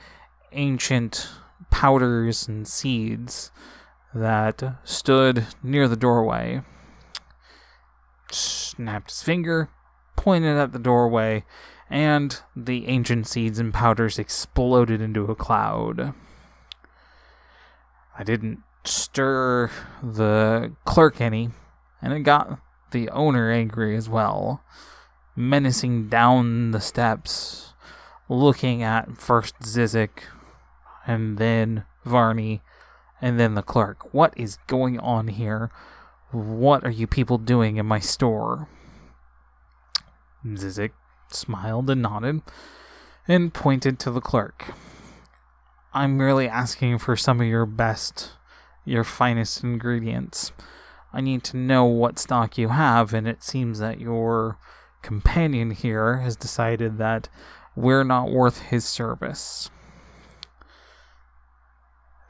ancient 0.52 1.30
powders 1.71 2.47
and 2.47 2.67
seeds 2.67 3.52
that 4.13 4.78
stood 4.84 5.47
near 5.63 5.88
the 5.88 5.95
doorway. 5.95 6.62
Snapped 8.30 9.12
his 9.12 9.23
finger, 9.23 9.69
pointed 10.15 10.58
at 10.58 10.71
the 10.71 10.80
doorway, 10.80 11.43
and 11.89 12.41
the 12.56 12.88
ancient 12.88 13.28
seeds 13.28 13.60
and 13.60 13.73
powders 13.73 14.19
exploded 14.19 15.02
into 15.02 15.26
a 15.26 15.36
cloud. 15.36 16.13
I 18.17 18.23
didn't 18.23 18.60
stir 18.84 19.71
the 20.02 20.73
clerk 20.86 21.21
any, 21.21 21.49
and 22.02 22.13
it 22.13 22.21
got 22.21 22.60
the 22.93 23.10
owner 23.10 23.51
angry 23.51 23.97
as 23.97 24.08
well, 24.08 24.63
menacing 25.36 26.08
down 26.08 26.71
the 26.71 26.79
steps, 26.79 27.73
looking 28.29 28.82
at 28.82 29.17
first 29.17 29.60
Zyzzyk, 29.60 30.23
and 31.06 31.38
then 31.38 31.84
Varney, 32.06 32.62
and 33.21 33.38
then 33.39 33.56
the 33.56 33.62
clerk. 33.62 34.13
What 34.13 34.34
is 34.38 34.58
going 34.67 34.97
on 34.99 35.27
here? 35.27 35.69
What 36.32 36.84
are 36.86 36.89
you 36.89 37.06
people 37.06 37.38
doing 37.38 37.75
in 37.75 37.86
my 37.86 37.99
store? 37.99 38.69
Zyzzyk 40.45 40.91
smiled 41.29 41.89
and 41.89 42.01
nodded, 42.01 42.41
and 43.27 43.53
pointed 43.53 43.99
to 43.99 44.12
the 44.12 44.21
clerk. 44.21 44.73
I'm 45.93 46.17
merely 46.17 46.47
asking 46.47 46.97
for 46.99 47.15
some 47.15 47.39
of 47.39 47.47
your 47.47 47.65
best, 47.65 48.32
your 48.84 49.03
finest 49.03 49.63
ingredients. 49.63 50.51
I 51.13 51.21
need 51.21 51.43
to 51.45 51.58
know 51.58 51.86
what 51.86 52.17
stock 52.17 52.58
you 52.58 52.69
have, 52.69 53.13
and 53.13 53.28
it 53.28 53.43
seems 53.43 53.80
that 53.80 54.02
your 54.02 54.58
companion 55.04 55.71
here 55.71 56.17
has 56.17 56.36
decided 56.36 56.97
that 56.97 57.30
we're 57.76 58.04
not 58.04 58.32
worth 58.32 58.62
his 58.62 58.86
service. 58.86 59.69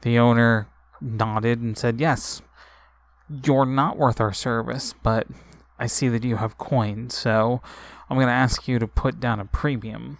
The 0.02 0.18
owner 0.18 0.68
nodded 1.00 1.60
and 1.60 1.78
said, 1.78 1.98
Yes, 1.98 2.42
you're 3.28 3.64
not 3.64 3.96
worth 3.96 4.20
our 4.20 4.34
service, 4.34 4.94
but 5.02 5.26
I 5.78 5.86
see 5.86 6.08
that 6.08 6.24
you 6.24 6.36
have 6.36 6.58
coins, 6.58 7.16
so 7.16 7.62
I'm 8.10 8.16
going 8.18 8.28
to 8.28 8.32
ask 8.32 8.68
you 8.68 8.78
to 8.78 8.86
put 8.86 9.18
down 9.18 9.40
a 9.40 9.46
premium. 9.46 10.18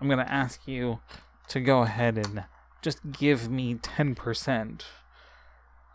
I'm 0.00 0.08
going 0.08 0.24
to 0.24 0.32
ask 0.32 0.68
you 0.68 1.00
to 1.48 1.60
go 1.60 1.82
ahead 1.82 2.18
and 2.18 2.44
just 2.82 3.12
give 3.12 3.50
me 3.50 3.76
10% 3.76 4.82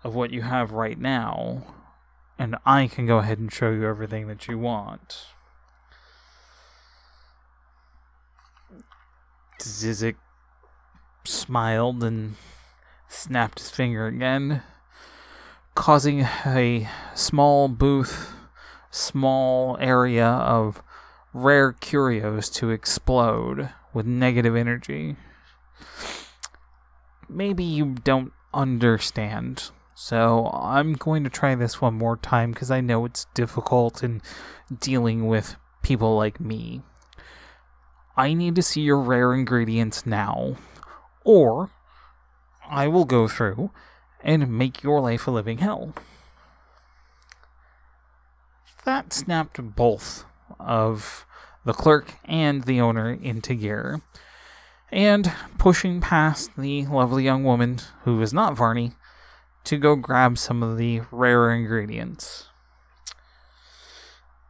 of 0.04 0.16
what 0.16 0.32
you 0.32 0.42
have 0.42 0.72
right 0.72 1.00
now, 1.00 1.64
and 2.40 2.56
I 2.66 2.88
can 2.88 3.06
go 3.06 3.20
ahead 3.20 3.40
and 3.40 3.52
show 3.52 3.72
you 3.72 3.86
everything 3.88 4.28
that 4.28 4.48
you 4.48 4.58
want. 4.58 5.28
Zyzzyk 9.60 10.16
smiled 11.24 12.04
and 12.04 12.36
snapped 13.08 13.60
his 13.60 13.70
finger 13.70 14.08
again, 14.08 14.64
causing 15.76 16.22
a 16.46 16.90
small 17.14 17.68
booth, 17.68 18.34
small 18.90 19.78
area 19.80 20.26
of 20.28 20.82
rare 21.34 21.74
curios 21.74 22.50
to 22.50 22.72
explode 22.72 23.70
with 23.94 24.06
negative 24.06 24.56
energy. 24.56 25.16
Maybe 27.30 27.64
you 27.64 27.96
don't 28.04 28.34
understand, 28.54 29.70
so 30.04 30.50
I'm 30.52 30.94
going 30.94 31.24
to 31.26 31.30
try 31.30 31.54
this 31.54 31.80
one 31.80 31.94
more 31.94 32.18
time 32.18 32.54
because 32.54 32.72
I 32.72 32.82
know 32.82 33.06
it's 33.06 33.28
difficult 33.36 34.04
in 34.04 34.24
dealing 34.80 35.28
with 35.28 35.58
people 35.84 36.18
like 36.18 36.40
me. 36.40 36.82
I 38.18 38.34
need 38.34 38.56
to 38.56 38.64
see 38.64 38.82
your 38.82 39.00
rare 39.00 39.32
ingredients 39.32 40.04
now, 40.04 40.56
or 41.24 41.70
I 42.68 42.88
will 42.88 43.06
go 43.06 43.28
through 43.28 43.70
and 44.24 44.50
make 44.50 44.82
your 44.82 45.02
life 45.02 45.28
a 45.28 45.32
living 45.32 45.60
hell. 45.60 45.94
That 48.86 49.14
snapped 49.14 49.76
both 49.76 50.26
of 50.60 51.28
the 51.64 51.74
clerk 51.74 52.16
and 52.26 52.64
the 52.64 52.82
owner 52.82 53.12
into 53.12 53.54
gear. 53.54 54.02
And 54.92 55.32
pushing 55.60 56.02
past 56.02 56.58
the 56.58 56.88
lovely 56.88 57.24
young 57.24 57.44
woman, 57.44 57.82
who 58.04 58.20
is 58.24 58.34
not 58.34 58.58
Varney, 58.58 58.94
to 59.64 59.78
go 59.78 59.96
grab 59.96 60.38
some 60.38 60.64
of 60.64 60.78
the 60.78 61.02
rarer 61.12 61.54
ingredients. 61.54 62.48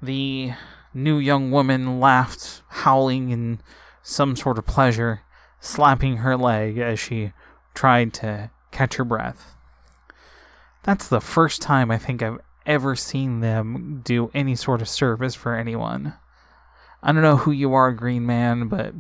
The 0.02 0.54
new 0.94 1.18
young 1.18 1.52
woman 1.52 2.00
laughed, 2.00 2.62
howling 2.70 3.30
in 3.30 3.62
some 4.02 4.36
sort 4.36 4.58
of 4.58 4.66
pleasure, 4.66 5.22
slapping 5.60 6.18
her 6.18 6.36
leg 6.36 6.78
as 6.78 7.00
she 7.00 7.34
tried 7.74 8.14
to 8.16 8.50
catch 8.72 8.96
her 8.96 9.06
breath. 9.06 9.56
That's 10.84 11.08
the 11.08 11.22
first 11.22 11.62
time 11.62 11.92
I 11.92 11.98
think 11.98 12.24
I've 12.24 12.40
ever 12.66 12.96
seen 12.96 13.40
them 13.40 14.02
do 14.04 14.32
any 14.34 14.56
sort 14.56 14.82
of 14.82 14.90
service 14.90 15.36
for 15.36 15.56
anyone. 15.56 16.16
I 17.04 17.12
don't 17.12 17.22
know 17.22 17.38
who 17.38 17.52
you 17.52 17.74
are, 17.74 17.92
Green 17.92 18.26
Man, 18.26 18.68
but 18.68 18.94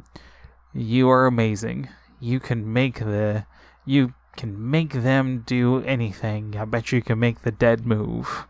you 0.74 1.10
are 1.10 1.26
amazing. 1.26 1.90
You 2.20 2.40
can 2.40 2.72
make 2.72 3.00
the 3.00 3.46
you 3.86 4.14
can 4.38 4.70
make 4.70 4.94
them 4.94 5.44
do 5.46 5.84
anything. 5.84 6.56
I 6.58 6.66
bet 6.66 6.92
you 6.92 7.02
can 7.02 7.20
make 7.20 7.42
the 7.42 7.52
dead 7.52 7.86
move. 7.86 8.48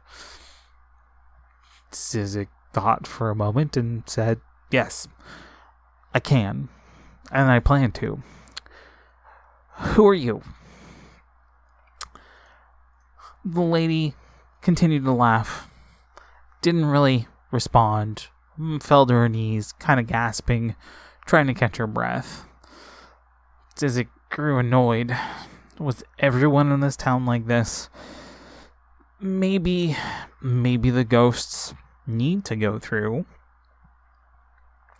Zyzzyk 1.91 2.47
thought 2.73 3.05
for 3.05 3.29
a 3.29 3.35
moment 3.35 3.75
and 3.75 4.03
said, 4.05 4.39
Yes, 4.69 5.07
I 6.13 6.19
can. 6.19 6.69
And 7.31 7.51
I 7.51 7.59
plan 7.59 7.91
to. 7.93 8.21
Who 9.75 10.07
are 10.07 10.13
you? 10.13 10.41
The 13.43 13.61
lady 13.61 14.13
continued 14.61 15.03
to 15.05 15.11
laugh, 15.11 15.67
didn't 16.61 16.85
really 16.85 17.27
respond, 17.51 18.27
fell 18.79 19.05
to 19.07 19.13
her 19.13 19.29
knees, 19.29 19.71
kind 19.73 19.99
of 19.99 20.07
gasping, 20.07 20.75
trying 21.25 21.47
to 21.47 21.53
catch 21.53 21.77
her 21.77 21.87
breath. 21.87 22.45
Zyzzyk 23.75 24.09
grew 24.29 24.59
annoyed. 24.59 25.17
Was 25.81 26.03
everyone 26.19 26.71
in 26.71 26.79
this 26.79 26.95
town 26.95 27.25
like 27.25 27.47
this? 27.47 27.89
Maybe, 29.19 29.97
maybe 30.39 30.91
the 30.91 31.03
ghosts 31.03 31.73
need 32.05 32.45
to 32.45 32.55
go 32.55 32.77
through. 32.77 33.25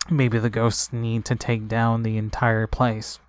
Maybe 0.10 0.39
the 0.39 0.50
ghosts 0.50 0.91
need 0.91 1.24
to 1.26 1.36
take 1.36 1.67
down 1.67 2.02
the 2.02 2.17
entire 2.17 2.65
place. 2.65 3.20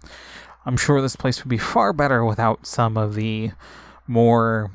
I'm 0.64 0.78
sure 0.78 1.02
this 1.02 1.14
place 1.14 1.44
would 1.44 1.50
be 1.50 1.58
far 1.58 1.92
better 1.92 2.24
without 2.24 2.66
some 2.66 2.96
of 2.96 3.16
the 3.16 3.50
more 4.06 4.70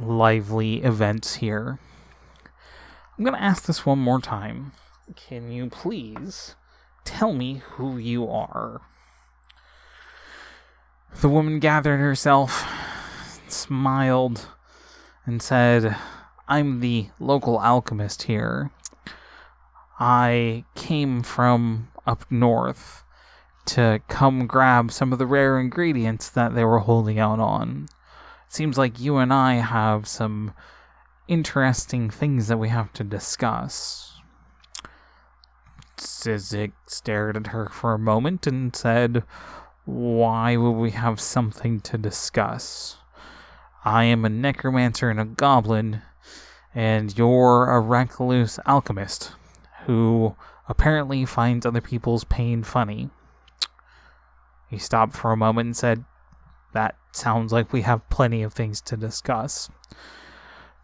lively 0.00 0.82
events 0.82 1.36
here. 1.36 1.78
I'm 3.16 3.24
going 3.24 3.36
to 3.36 3.42
ask 3.42 3.66
this 3.66 3.86
one 3.86 4.00
more 4.00 4.20
time. 4.20 4.72
Can 5.14 5.52
you 5.52 5.70
please 5.70 6.56
tell 7.04 7.32
me 7.32 7.62
who 7.74 7.96
you 7.96 8.28
are? 8.28 8.80
The 11.20 11.28
woman 11.28 11.60
gathered 11.60 11.98
herself, 11.98 12.66
smiled, 13.46 14.46
and 15.24 15.40
said, 15.40 15.96
I'm 16.48 16.80
the 16.80 17.10
local 17.20 17.58
alchemist 17.58 18.24
here. 18.24 18.70
I 20.00 20.64
came 20.74 21.22
from 21.22 21.88
up 22.06 22.24
north 22.30 23.04
to 23.66 24.00
come 24.08 24.46
grab 24.46 24.90
some 24.90 25.12
of 25.12 25.18
the 25.20 25.26
rare 25.26 25.60
ingredients 25.60 26.28
that 26.30 26.54
they 26.54 26.64
were 26.64 26.80
holding 26.80 27.20
out 27.20 27.38
on 27.38 27.88
seems 28.52 28.76
like 28.76 29.00
you 29.00 29.16
and 29.16 29.32
I 29.32 29.54
have 29.54 30.06
some 30.06 30.52
interesting 31.26 32.10
things 32.10 32.48
that 32.48 32.58
we 32.58 32.68
have 32.68 32.92
to 32.94 33.04
discuss. 33.04 34.20
Zyzzyk 35.96 36.72
stared 36.86 37.36
at 37.36 37.48
her 37.48 37.70
for 37.70 37.94
a 37.94 37.98
moment 37.98 38.46
and 38.46 38.74
said, 38.76 39.22
Why 39.84 40.56
would 40.56 40.72
we 40.72 40.92
have 40.92 41.20
something 41.20 41.80
to 41.80 41.98
discuss? 41.98 42.98
I 43.84 44.04
am 44.04 44.24
a 44.24 44.28
necromancer 44.28 45.10
and 45.10 45.18
a 45.18 45.24
goblin, 45.24 46.02
and 46.74 47.16
you're 47.18 47.68
a 47.68 47.80
recluse 47.80 48.60
alchemist 48.64 49.32
who 49.86 50.36
apparently 50.68 51.24
finds 51.24 51.66
other 51.66 51.80
people's 51.80 52.22
pain 52.24 52.62
funny. 52.62 53.10
He 54.68 54.78
stopped 54.78 55.14
for 55.14 55.32
a 55.32 55.36
moment 55.36 55.66
and 55.66 55.76
said, 55.76 56.04
that 56.72 56.96
sounds 57.10 57.52
like 57.52 57.72
we 57.72 57.82
have 57.82 58.08
plenty 58.08 58.42
of 58.42 58.54
things 58.54 58.80
to 58.82 58.96
discuss. 58.96 59.68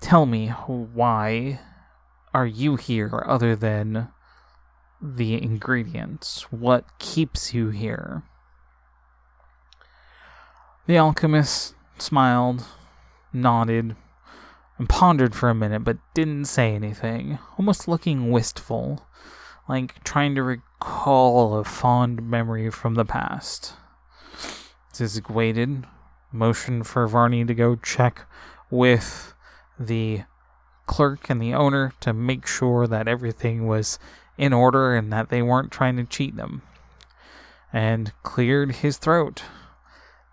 Tell 0.01 0.27
me, 0.27 0.49
why 0.49 1.61
are 2.35 2.47
you 2.47 2.77
here 2.77 3.23
other 3.27 3.57
than 3.57 4.09
the 5.01 5.43
ingredients? 5.43 6.43
What 6.51 6.99
keeps 6.99 7.55
you 7.55 7.71
here? 7.71 8.25
The 10.89 10.97
alchemist 10.97 11.75
smiled, 11.99 12.65
nodded, 13.31 13.95
and 14.79 14.89
pondered 14.89 15.35
for 15.35 15.51
a 15.51 15.55
minute, 15.55 15.85
but 15.85 15.99
didn't 16.15 16.47
say 16.47 16.75
anything, 16.75 17.39
almost 17.59 17.89
looking 17.89 18.31
wistful, 18.31 19.05
like 19.69 20.03
trying 20.03 20.35
to 20.37 20.43
recall 20.43 21.59
a 21.59 21.65
fond 21.65 22.23
memory 22.23 22.71
from 22.71 22.95
the 22.95 23.05
past. 23.05 23.75
Zyzzyk 24.95 25.29
waited, 25.29 25.85
motioned 26.33 26.87
for 26.87 27.07
Varney 27.07 27.45
to 27.45 27.53
go 27.53 27.77
check 27.77 28.25
with 28.71 29.35
the 29.79 30.23
clerk 30.87 31.29
and 31.29 31.43
the 31.43 31.53
owner 31.53 31.93
to 32.01 32.15
make 32.15 32.47
sure 32.47 32.87
that 32.87 33.07
everything 33.07 33.67
was 33.67 33.99
in 34.39 34.55
order 34.55 34.97
and 34.97 35.13
that 35.13 35.29
they 35.29 35.43
weren't 35.43 35.71
trying 35.71 35.99
to 35.99 36.05
cheat 36.05 36.37
them, 36.37 36.63
and 37.75 38.13
cleared 38.23 38.77
his 38.77 38.97
throat, 38.97 39.43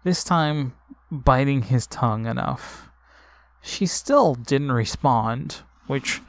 this 0.05 0.23
time 0.23 0.71
biting 1.11 1.63
his 1.63 1.87
tongue 1.87 2.27
enough. 2.27 2.89
She 3.61 3.87
still 3.87 4.35
didn't 4.35 4.71
respond, 4.71 5.63
which 5.87 6.21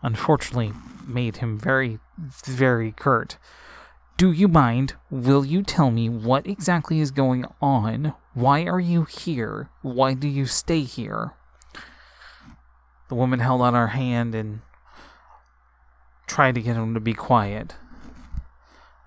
unfortunately 0.00 0.72
made 1.04 1.38
him 1.38 1.58
very, 1.58 1.98
very 2.46 2.92
curt. 2.92 3.36
Do 4.16 4.30
you 4.30 4.46
mind? 4.46 4.94
Will 5.10 5.44
you 5.44 5.64
tell 5.64 5.90
me 5.90 6.08
what 6.08 6.46
exactly 6.46 7.00
is 7.00 7.10
going 7.10 7.44
on? 7.60 8.14
Why 8.32 8.62
are 8.64 8.80
you 8.80 9.04
here? 9.04 9.70
Why 9.82 10.14
do 10.14 10.28
you 10.28 10.46
stay 10.46 10.82
here? 10.82 11.32
The 13.08 13.16
woman 13.16 13.40
held 13.40 13.60
out 13.60 13.74
her 13.74 13.88
hand 13.88 14.36
and 14.36 14.60
tried 16.28 16.54
to 16.54 16.62
get 16.62 16.76
him 16.76 16.94
to 16.94 17.00
be 17.00 17.12
quiet. 17.12 17.74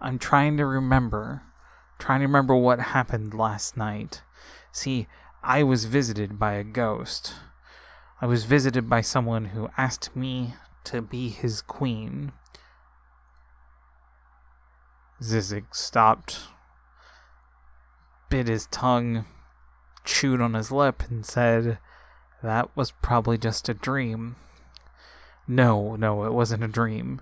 I'm 0.01 0.19
trying 0.19 0.57
to 0.57 0.65
remember. 0.65 1.43
Trying 1.99 2.21
to 2.21 2.25
remember 2.25 2.55
what 2.55 2.79
happened 2.79 3.33
last 3.33 3.77
night. 3.77 4.23
See, 4.71 5.07
I 5.43 5.63
was 5.63 5.85
visited 5.85 6.39
by 6.39 6.53
a 6.53 6.63
ghost. 6.63 7.33
I 8.21 8.25
was 8.25 8.45
visited 8.45 8.89
by 8.89 9.01
someone 9.01 9.45
who 9.45 9.69
asked 9.77 10.15
me 10.15 10.55
to 10.85 11.01
be 11.01 11.29
his 11.29 11.61
queen. 11.61 12.31
Zyzzyk 15.21 15.75
stopped, 15.75 16.39
bit 18.29 18.47
his 18.47 18.67
tongue, 18.67 19.25
chewed 20.05 20.41
on 20.41 20.53
his 20.53 20.71
lip, 20.71 21.03
and 21.09 21.25
said, 21.25 21.79
That 22.41 22.75
was 22.75 22.91
probably 22.91 23.37
just 23.37 23.67
a 23.67 23.73
dream. 23.73 24.37
No, 25.47 25.95
no, 25.95 26.23
it 26.25 26.33
wasn't 26.33 26.63
a 26.63 26.67
dream. 26.69 27.21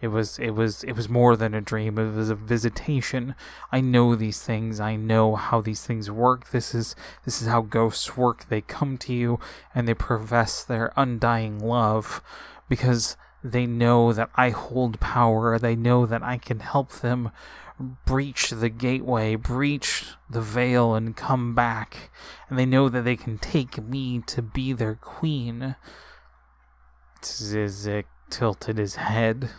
It 0.00 0.08
was 0.08 0.38
it 0.38 0.50
was 0.50 0.82
it 0.84 0.92
was 0.92 1.08
more 1.08 1.36
than 1.36 1.54
a 1.54 1.60
dream. 1.60 1.98
It 1.98 2.14
was 2.14 2.30
a 2.30 2.34
visitation. 2.34 3.34
I 3.70 3.80
know 3.80 4.14
these 4.14 4.42
things. 4.42 4.80
I 4.80 4.96
know 4.96 5.36
how 5.36 5.60
these 5.60 5.84
things 5.84 6.10
work. 6.10 6.50
This 6.50 6.74
is 6.74 6.96
this 7.24 7.42
is 7.42 7.48
how 7.48 7.60
ghosts 7.60 8.16
work. 8.16 8.48
They 8.48 8.62
come 8.62 8.96
to 8.98 9.12
you 9.12 9.38
and 9.74 9.86
they 9.86 9.94
profess 9.94 10.64
their 10.64 10.92
undying 10.96 11.58
love 11.58 12.22
because 12.68 13.16
they 13.42 13.66
know 13.66 14.12
that 14.12 14.30
I 14.34 14.50
hold 14.50 15.00
power. 15.00 15.58
They 15.58 15.76
know 15.76 16.06
that 16.06 16.22
I 16.22 16.38
can 16.38 16.60
help 16.60 16.92
them 16.92 17.30
breach 18.04 18.50
the 18.50 18.68
gateway, 18.68 19.34
breach 19.34 20.06
the 20.28 20.40
veil, 20.40 20.94
and 20.94 21.16
come 21.16 21.54
back. 21.54 22.10
And 22.48 22.58
they 22.58 22.66
know 22.66 22.88
that 22.88 23.02
they 23.02 23.16
can 23.16 23.38
take 23.38 23.82
me 23.82 24.22
to 24.26 24.42
be 24.42 24.72
their 24.72 24.94
queen. 24.94 25.76
Zyzzyk 27.22 28.04
tilted 28.28 28.78
his 28.78 28.96
head, 28.96 29.50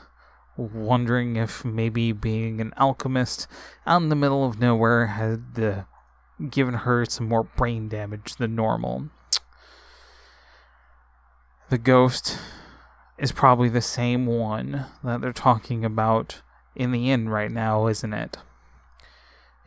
wondering 0.57 1.35
if 1.35 1.63
maybe 1.63 2.11
being 2.11 2.61
an 2.61 2.73
alchemist 2.77 3.47
out 3.85 4.01
in 4.01 4.09
the 4.09 4.15
middle 4.15 4.45
of 4.45 4.59
nowhere 4.59 5.07
had 5.07 5.43
uh, 5.57 5.83
given 6.49 6.73
her 6.73 7.05
some 7.05 7.27
more 7.27 7.43
brain 7.43 7.87
damage 7.87 8.35
than 8.35 8.55
normal. 8.55 9.09
The 11.69 11.77
ghost 11.77 12.37
is 13.17 13.31
probably 13.31 13.69
the 13.69 13.81
same 13.81 14.25
one 14.25 14.87
that 15.03 15.21
they're 15.21 15.31
talking 15.31 15.85
about 15.85 16.41
in 16.75 16.91
the 16.91 17.11
inn 17.11 17.29
right 17.29 17.51
now, 17.51 17.87
isn't 17.87 18.13
it? 18.13 18.37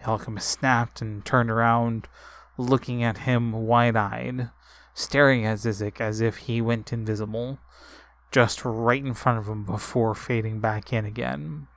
The 0.01 0.11
alchemist 0.11 0.51
snapped 0.51 1.01
and 1.01 1.25
turned 1.25 1.51
around, 1.51 2.09
looking 2.59 3.03
at 3.03 3.19
him 3.19 3.53
wide 3.53 3.97
eyed, 3.97 4.51
staring 4.93 5.47
at 5.47 5.59
Zyzzyk 5.59 6.01
as 6.01 6.21
if 6.21 6.37
he 6.39 6.61
went 6.61 6.93
invisible, 6.93 7.59
just 8.35 8.65
right 8.65 9.05
in 9.05 9.15
front 9.15 9.39
of 9.39 9.47
him 9.47 9.65
before 9.65 10.13
fading 10.13 10.59
back 10.59 10.93
in 10.93 11.05
again. 11.05 11.69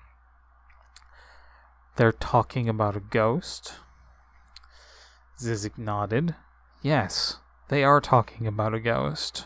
They're 1.97 2.11
talking 2.11 2.67
about 2.67 2.95
a 2.95 2.99
ghost? 2.99 3.75
Zyzzyk 5.39 5.77
nodded. 5.77 6.33
Yes, 6.81 7.37
they 7.67 7.83
are 7.83 8.01
talking 8.01 8.47
about 8.47 8.73
a 8.73 8.79
ghost. 8.79 9.45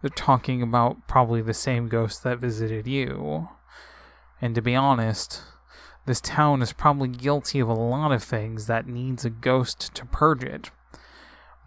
They're 0.00 0.08
talking 0.08 0.62
about 0.62 1.06
probably 1.06 1.42
the 1.42 1.52
same 1.52 1.88
ghost 1.88 2.22
that 2.22 2.38
visited 2.38 2.86
you. 2.86 3.50
And 4.40 4.54
to 4.54 4.62
be 4.62 4.74
honest, 4.74 5.42
this 6.06 6.22
town 6.22 6.62
is 6.62 6.72
probably 6.72 7.08
guilty 7.08 7.60
of 7.60 7.68
a 7.68 7.74
lot 7.74 8.12
of 8.12 8.24
things 8.24 8.66
that 8.66 8.86
needs 8.86 9.26
a 9.26 9.30
ghost 9.30 9.94
to 9.94 10.06
purge 10.06 10.42
it. 10.42 10.70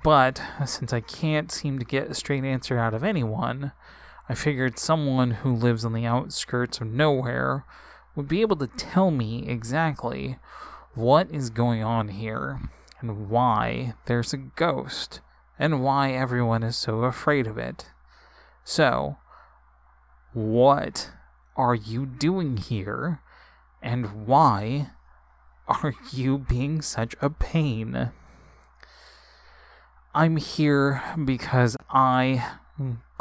But 0.03 0.41
since 0.65 0.91
I 0.91 1.01
can't 1.01 1.51
seem 1.51 1.77
to 1.77 1.86
get 1.86 2.09
a 2.09 2.15
straight 2.15 2.43
answer 2.43 2.79
out 2.79 2.95
of 2.95 3.03
anyone, 3.03 3.71
I 4.29 4.36
figured 4.36 4.79
someone 4.79 5.31
who 5.31 5.53
lives 5.53 5.83
on 5.83 5.93
the 5.93 6.05
outskirts 6.05 6.79
of 6.79 6.88
nowhere 6.88 7.65
would 8.15 8.27
be 8.27 8.41
able 8.41 8.55
to 8.57 8.67
tell 8.67 9.12
me 9.12 9.47
exactly 9.47 10.38
what 10.93 11.29
is 11.29 11.49
going 11.49 11.83
on 11.83 12.09
here 12.09 12.62
and 13.01 13.29
why 13.29 13.95
there's 14.05 14.33
a 14.33 14.38
ghost 14.38 15.19
and 15.59 15.83
why 15.83 16.13
everyone 16.13 16.63
is 16.63 16.77
so 16.77 17.03
afraid 17.03 17.47
of 17.47 17.57
it. 17.57 17.88
So, 18.63 19.17
what 20.33 21.12
are 21.55 21.75
you 21.75 22.05
doing 22.05 22.57
here? 22.57 23.21
And 23.81 24.25
why 24.25 24.91
are 25.67 25.93
you 26.13 26.38
being 26.38 26.81
such 26.81 27.15
a 27.21 27.29
pain? 27.29 28.12
I'm 30.15 30.38
here 30.38 31.03
because 31.25 31.75
I 31.89 32.57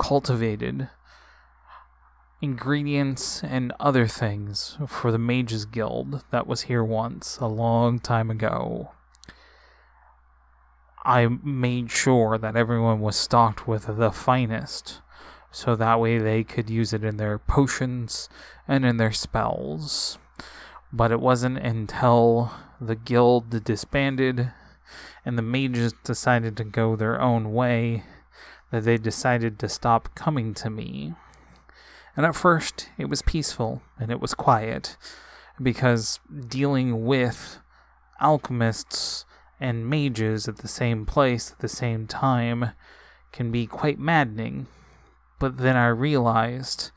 cultivated 0.02 0.90
ingredients 2.40 3.40
and 3.44 3.72
other 3.78 4.08
things 4.08 4.76
for 4.88 5.12
the 5.12 5.18
Mages 5.18 5.64
Guild 5.64 6.24
that 6.32 6.44
was 6.44 6.62
here 6.62 6.82
once, 6.82 7.38
a 7.38 7.46
long 7.46 8.00
time 8.00 8.28
ago. 8.28 8.90
I 11.04 11.28
made 11.44 11.92
sure 11.92 12.36
that 12.36 12.56
everyone 12.56 12.98
was 12.98 13.14
stocked 13.14 13.68
with 13.68 13.96
the 13.96 14.10
finest 14.10 15.00
so 15.52 15.76
that 15.76 16.00
way 16.00 16.18
they 16.18 16.42
could 16.42 16.68
use 16.68 16.92
it 16.92 17.04
in 17.04 17.16
their 17.16 17.38
potions 17.38 18.28
and 18.66 18.84
in 18.84 18.96
their 18.96 19.12
spells. 19.12 20.18
But 20.92 21.12
it 21.12 21.20
wasn't 21.20 21.58
until 21.58 22.52
the 22.80 22.96
guild 22.96 23.64
disbanded 23.64 24.50
and 25.24 25.38
the 25.38 25.42
mages 25.42 25.94
decided 26.02 26.56
to 26.56 26.64
go 26.64 26.96
their 26.96 27.20
own 27.20 27.52
way 27.52 28.02
that 28.72 28.82
they 28.82 28.98
decided 28.98 29.61
to 29.61 29.68
stop 29.68 30.12
coming 30.16 30.54
to 30.54 30.68
me. 30.68 31.14
And 32.16 32.26
at 32.26 32.35
first, 32.35 32.88
it 32.98 33.04
was 33.08 33.22
peaceful 33.22 33.82
and 34.00 34.11
it 34.11 34.20
was 34.20 34.35
quiet 34.35 34.96
because 35.62 36.18
dealing 36.48 37.06
with 37.06 37.58
alchemists 38.20 39.24
and 39.61 39.88
mages 39.88 40.48
at 40.48 40.58
the 40.58 40.68
same 40.68 41.06
place 41.06 41.52
at 41.52 41.61
the 41.61 41.68
same 41.68 42.08
time 42.08 42.70
can 43.30 43.52
be 43.52 43.66
quite 43.66 44.00
maddening 44.00 44.66
but 45.42 45.56
then 45.56 45.76
I 45.76 45.88
realized 45.88 46.92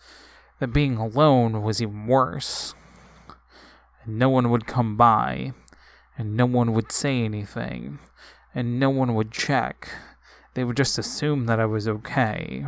that 0.60 0.68
being 0.68 0.98
alone 0.98 1.64
was 1.64 1.82
even 1.82 2.06
worse. 2.06 2.76
No 4.06 4.30
one 4.30 4.52
would 4.52 4.68
come 4.68 4.96
by, 4.96 5.54
and 6.16 6.38
no 6.38 6.46
one 6.46 6.72
would 6.74 6.92
say 6.92 7.24
anything, 7.24 7.98
and 8.54 8.80
no 8.80 8.92
one 8.92 9.16
would 9.16 9.32
check. 9.32 9.90
They 10.56 10.64
would 10.64 10.78
just 10.78 10.98
assume 10.98 11.46
that 11.46 11.60
I 11.60 11.66
was 11.66 11.88
okay. 11.88 12.66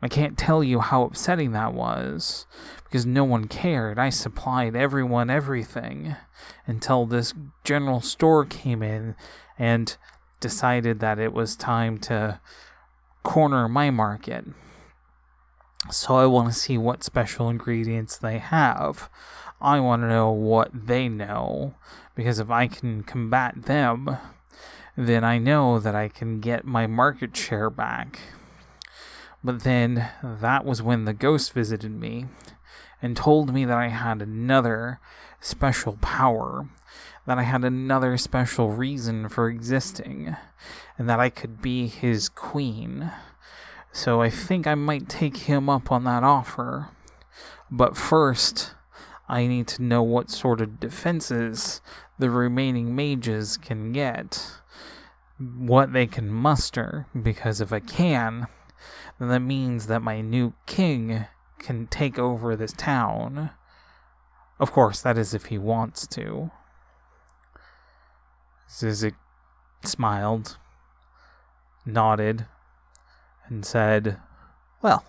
I 0.00 0.08
can't 0.08 0.38
tell 0.38 0.64
you 0.64 0.80
how 0.80 1.04
upsetting 1.04 1.52
that 1.52 1.74
was, 1.74 2.46
because 2.84 3.06
no 3.06 3.22
one 3.22 3.46
cared. 3.46 3.98
I 3.98 4.08
supplied 4.08 4.74
everyone 4.74 5.30
everything 5.30 6.16
until 6.66 7.06
this 7.06 7.34
general 7.62 8.00
store 8.00 8.44
came 8.44 8.82
in 8.82 9.14
and 9.58 9.96
decided 10.40 10.98
that 11.00 11.20
it 11.20 11.32
was 11.32 11.54
time 11.54 11.98
to 11.98 12.40
corner 13.22 13.68
my 13.68 13.90
market. 13.90 14.44
So 15.90 16.16
I 16.16 16.26
want 16.26 16.52
to 16.52 16.58
see 16.58 16.78
what 16.78 17.04
special 17.04 17.48
ingredients 17.48 18.16
they 18.16 18.38
have. 18.38 19.08
I 19.60 19.78
want 19.78 20.02
to 20.02 20.08
know 20.08 20.30
what 20.30 20.70
they 20.72 21.08
know. 21.08 21.74
Because 22.14 22.38
if 22.38 22.50
I 22.50 22.66
can 22.66 23.02
combat 23.04 23.62
them, 23.66 24.18
then 24.96 25.24
I 25.24 25.38
know 25.38 25.78
that 25.78 25.94
I 25.94 26.08
can 26.08 26.40
get 26.40 26.64
my 26.64 26.86
market 26.86 27.36
share 27.36 27.70
back. 27.70 28.20
But 29.44 29.64
then 29.64 30.10
that 30.22 30.64
was 30.64 30.82
when 30.82 31.04
the 31.04 31.12
ghost 31.12 31.52
visited 31.52 31.90
me 31.92 32.26
and 33.00 33.16
told 33.16 33.52
me 33.52 33.64
that 33.64 33.78
I 33.78 33.88
had 33.88 34.22
another 34.22 35.00
special 35.40 35.98
power, 36.00 36.68
that 37.26 37.38
I 37.38 37.42
had 37.42 37.64
another 37.64 38.16
special 38.16 38.70
reason 38.70 39.28
for 39.28 39.48
existing, 39.48 40.36
and 40.96 41.08
that 41.08 41.18
I 41.18 41.30
could 41.30 41.60
be 41.60 41.88
his 41.88 42.28
queen. 42.28 43.10
So 43.90 44.22
I 44.22 44.30
think 44.30 44.66
I 44.66 44.74
might 44.74 45.08
take 45.08 45.36
him 45.38 45.68
up 45.68 45.90
on 45.90 46.04
that 46.04 46.22
offer. 46.22 46.90
But 47.70 47.96
first, 47.96 48.74
I 49.28 49.46
need 49.46 49.66
to 49.68 49.82
know 49.82 50.02
what 50.02 50.30
sort 50.30 50.60
of 50.60 50.78
defenses 50.78 51.80
the 52.18 52.30
remaining 52.30 52.94
mages 52.94 53.56
can 53.56 53.92
get, 53.92 54.61
what 55.58 55.92
they 55.92 56.06
can 56.06 56.28
muster, 56.28 57.06
because 57.20 57.60
if 57.60 57.72
I 57.72 57.80
can, 57.80 58.46
then 59.18 59.28
that 59.28 59.40
means 59.40 59.86
that 59.86 60.02
my 60.02 60.20
new 60.20 60.54
king 60.66 61.26
can 61.58 61.86
take 61.86 62.18
over 62.18 62.56
this 62.56 62.72
town. 62.72 63.50
Of 64.58 64.72
course, 64.72 65.00
that 65.02 65.18
is 65.18 65.34
if 65.34 65.46
he 65.46 65.58
wants 65.58 66.06
to. 66.08 66.50
Zyzzyk 68.68 69.14
smiled, 69.84 70.56
nodded, 71.84 72.46
and 73.46 73.64
said, 73.64 74.18
Well, 74.80 75.04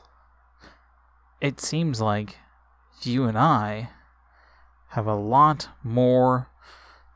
it 1.39 1.59
seems 1.59 2.01
like 2.01 2.37
you 3.01 3.25
and 3.25 3.37
I 3.37 3.89
have 4.89 5.07
a 5.07 5.15
lot 5.15 5.69
more 5.83 6.49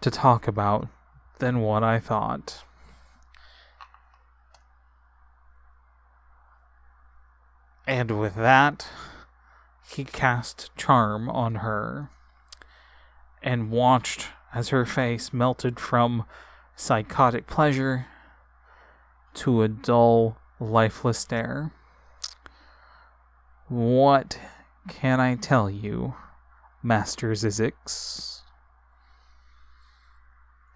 to 0.01 0.11
talk 0.11 0.47
about 0.47 0.87
than 1.39 1.61
what 1.61 1.83
I 1.83 1.99
thought. 1.99 2.63
And 7.87 8.19
with 8.19 8.35
that, 8.35 8.89
he 9.89 10.03
cast 10.03 10.75
Charm 10.75 11.29
on 11.29 11.55
her 11.55 12.09
and 13.41 13.71
watched 13.71 14.27
as 14.53 14.69
her 14.69 14.85
face 14.85 15.31
melted 15.31 15.79
from 15.79 16.25
psychotic 16.75 17.47
pleasure 17.47 18.07
to 19.35 19.61
a 19.61 19.69
dull, 19.69 20.37
lifeless 20.59 21.19
stare. 21.19 21.71
What 23.69 24.37
can 24.89 25.21
I 25.21 25.35
tell 25.35 25.69
you, 25.69 26.15
Master 26.83 27.31
Zizix? 27.31 28.41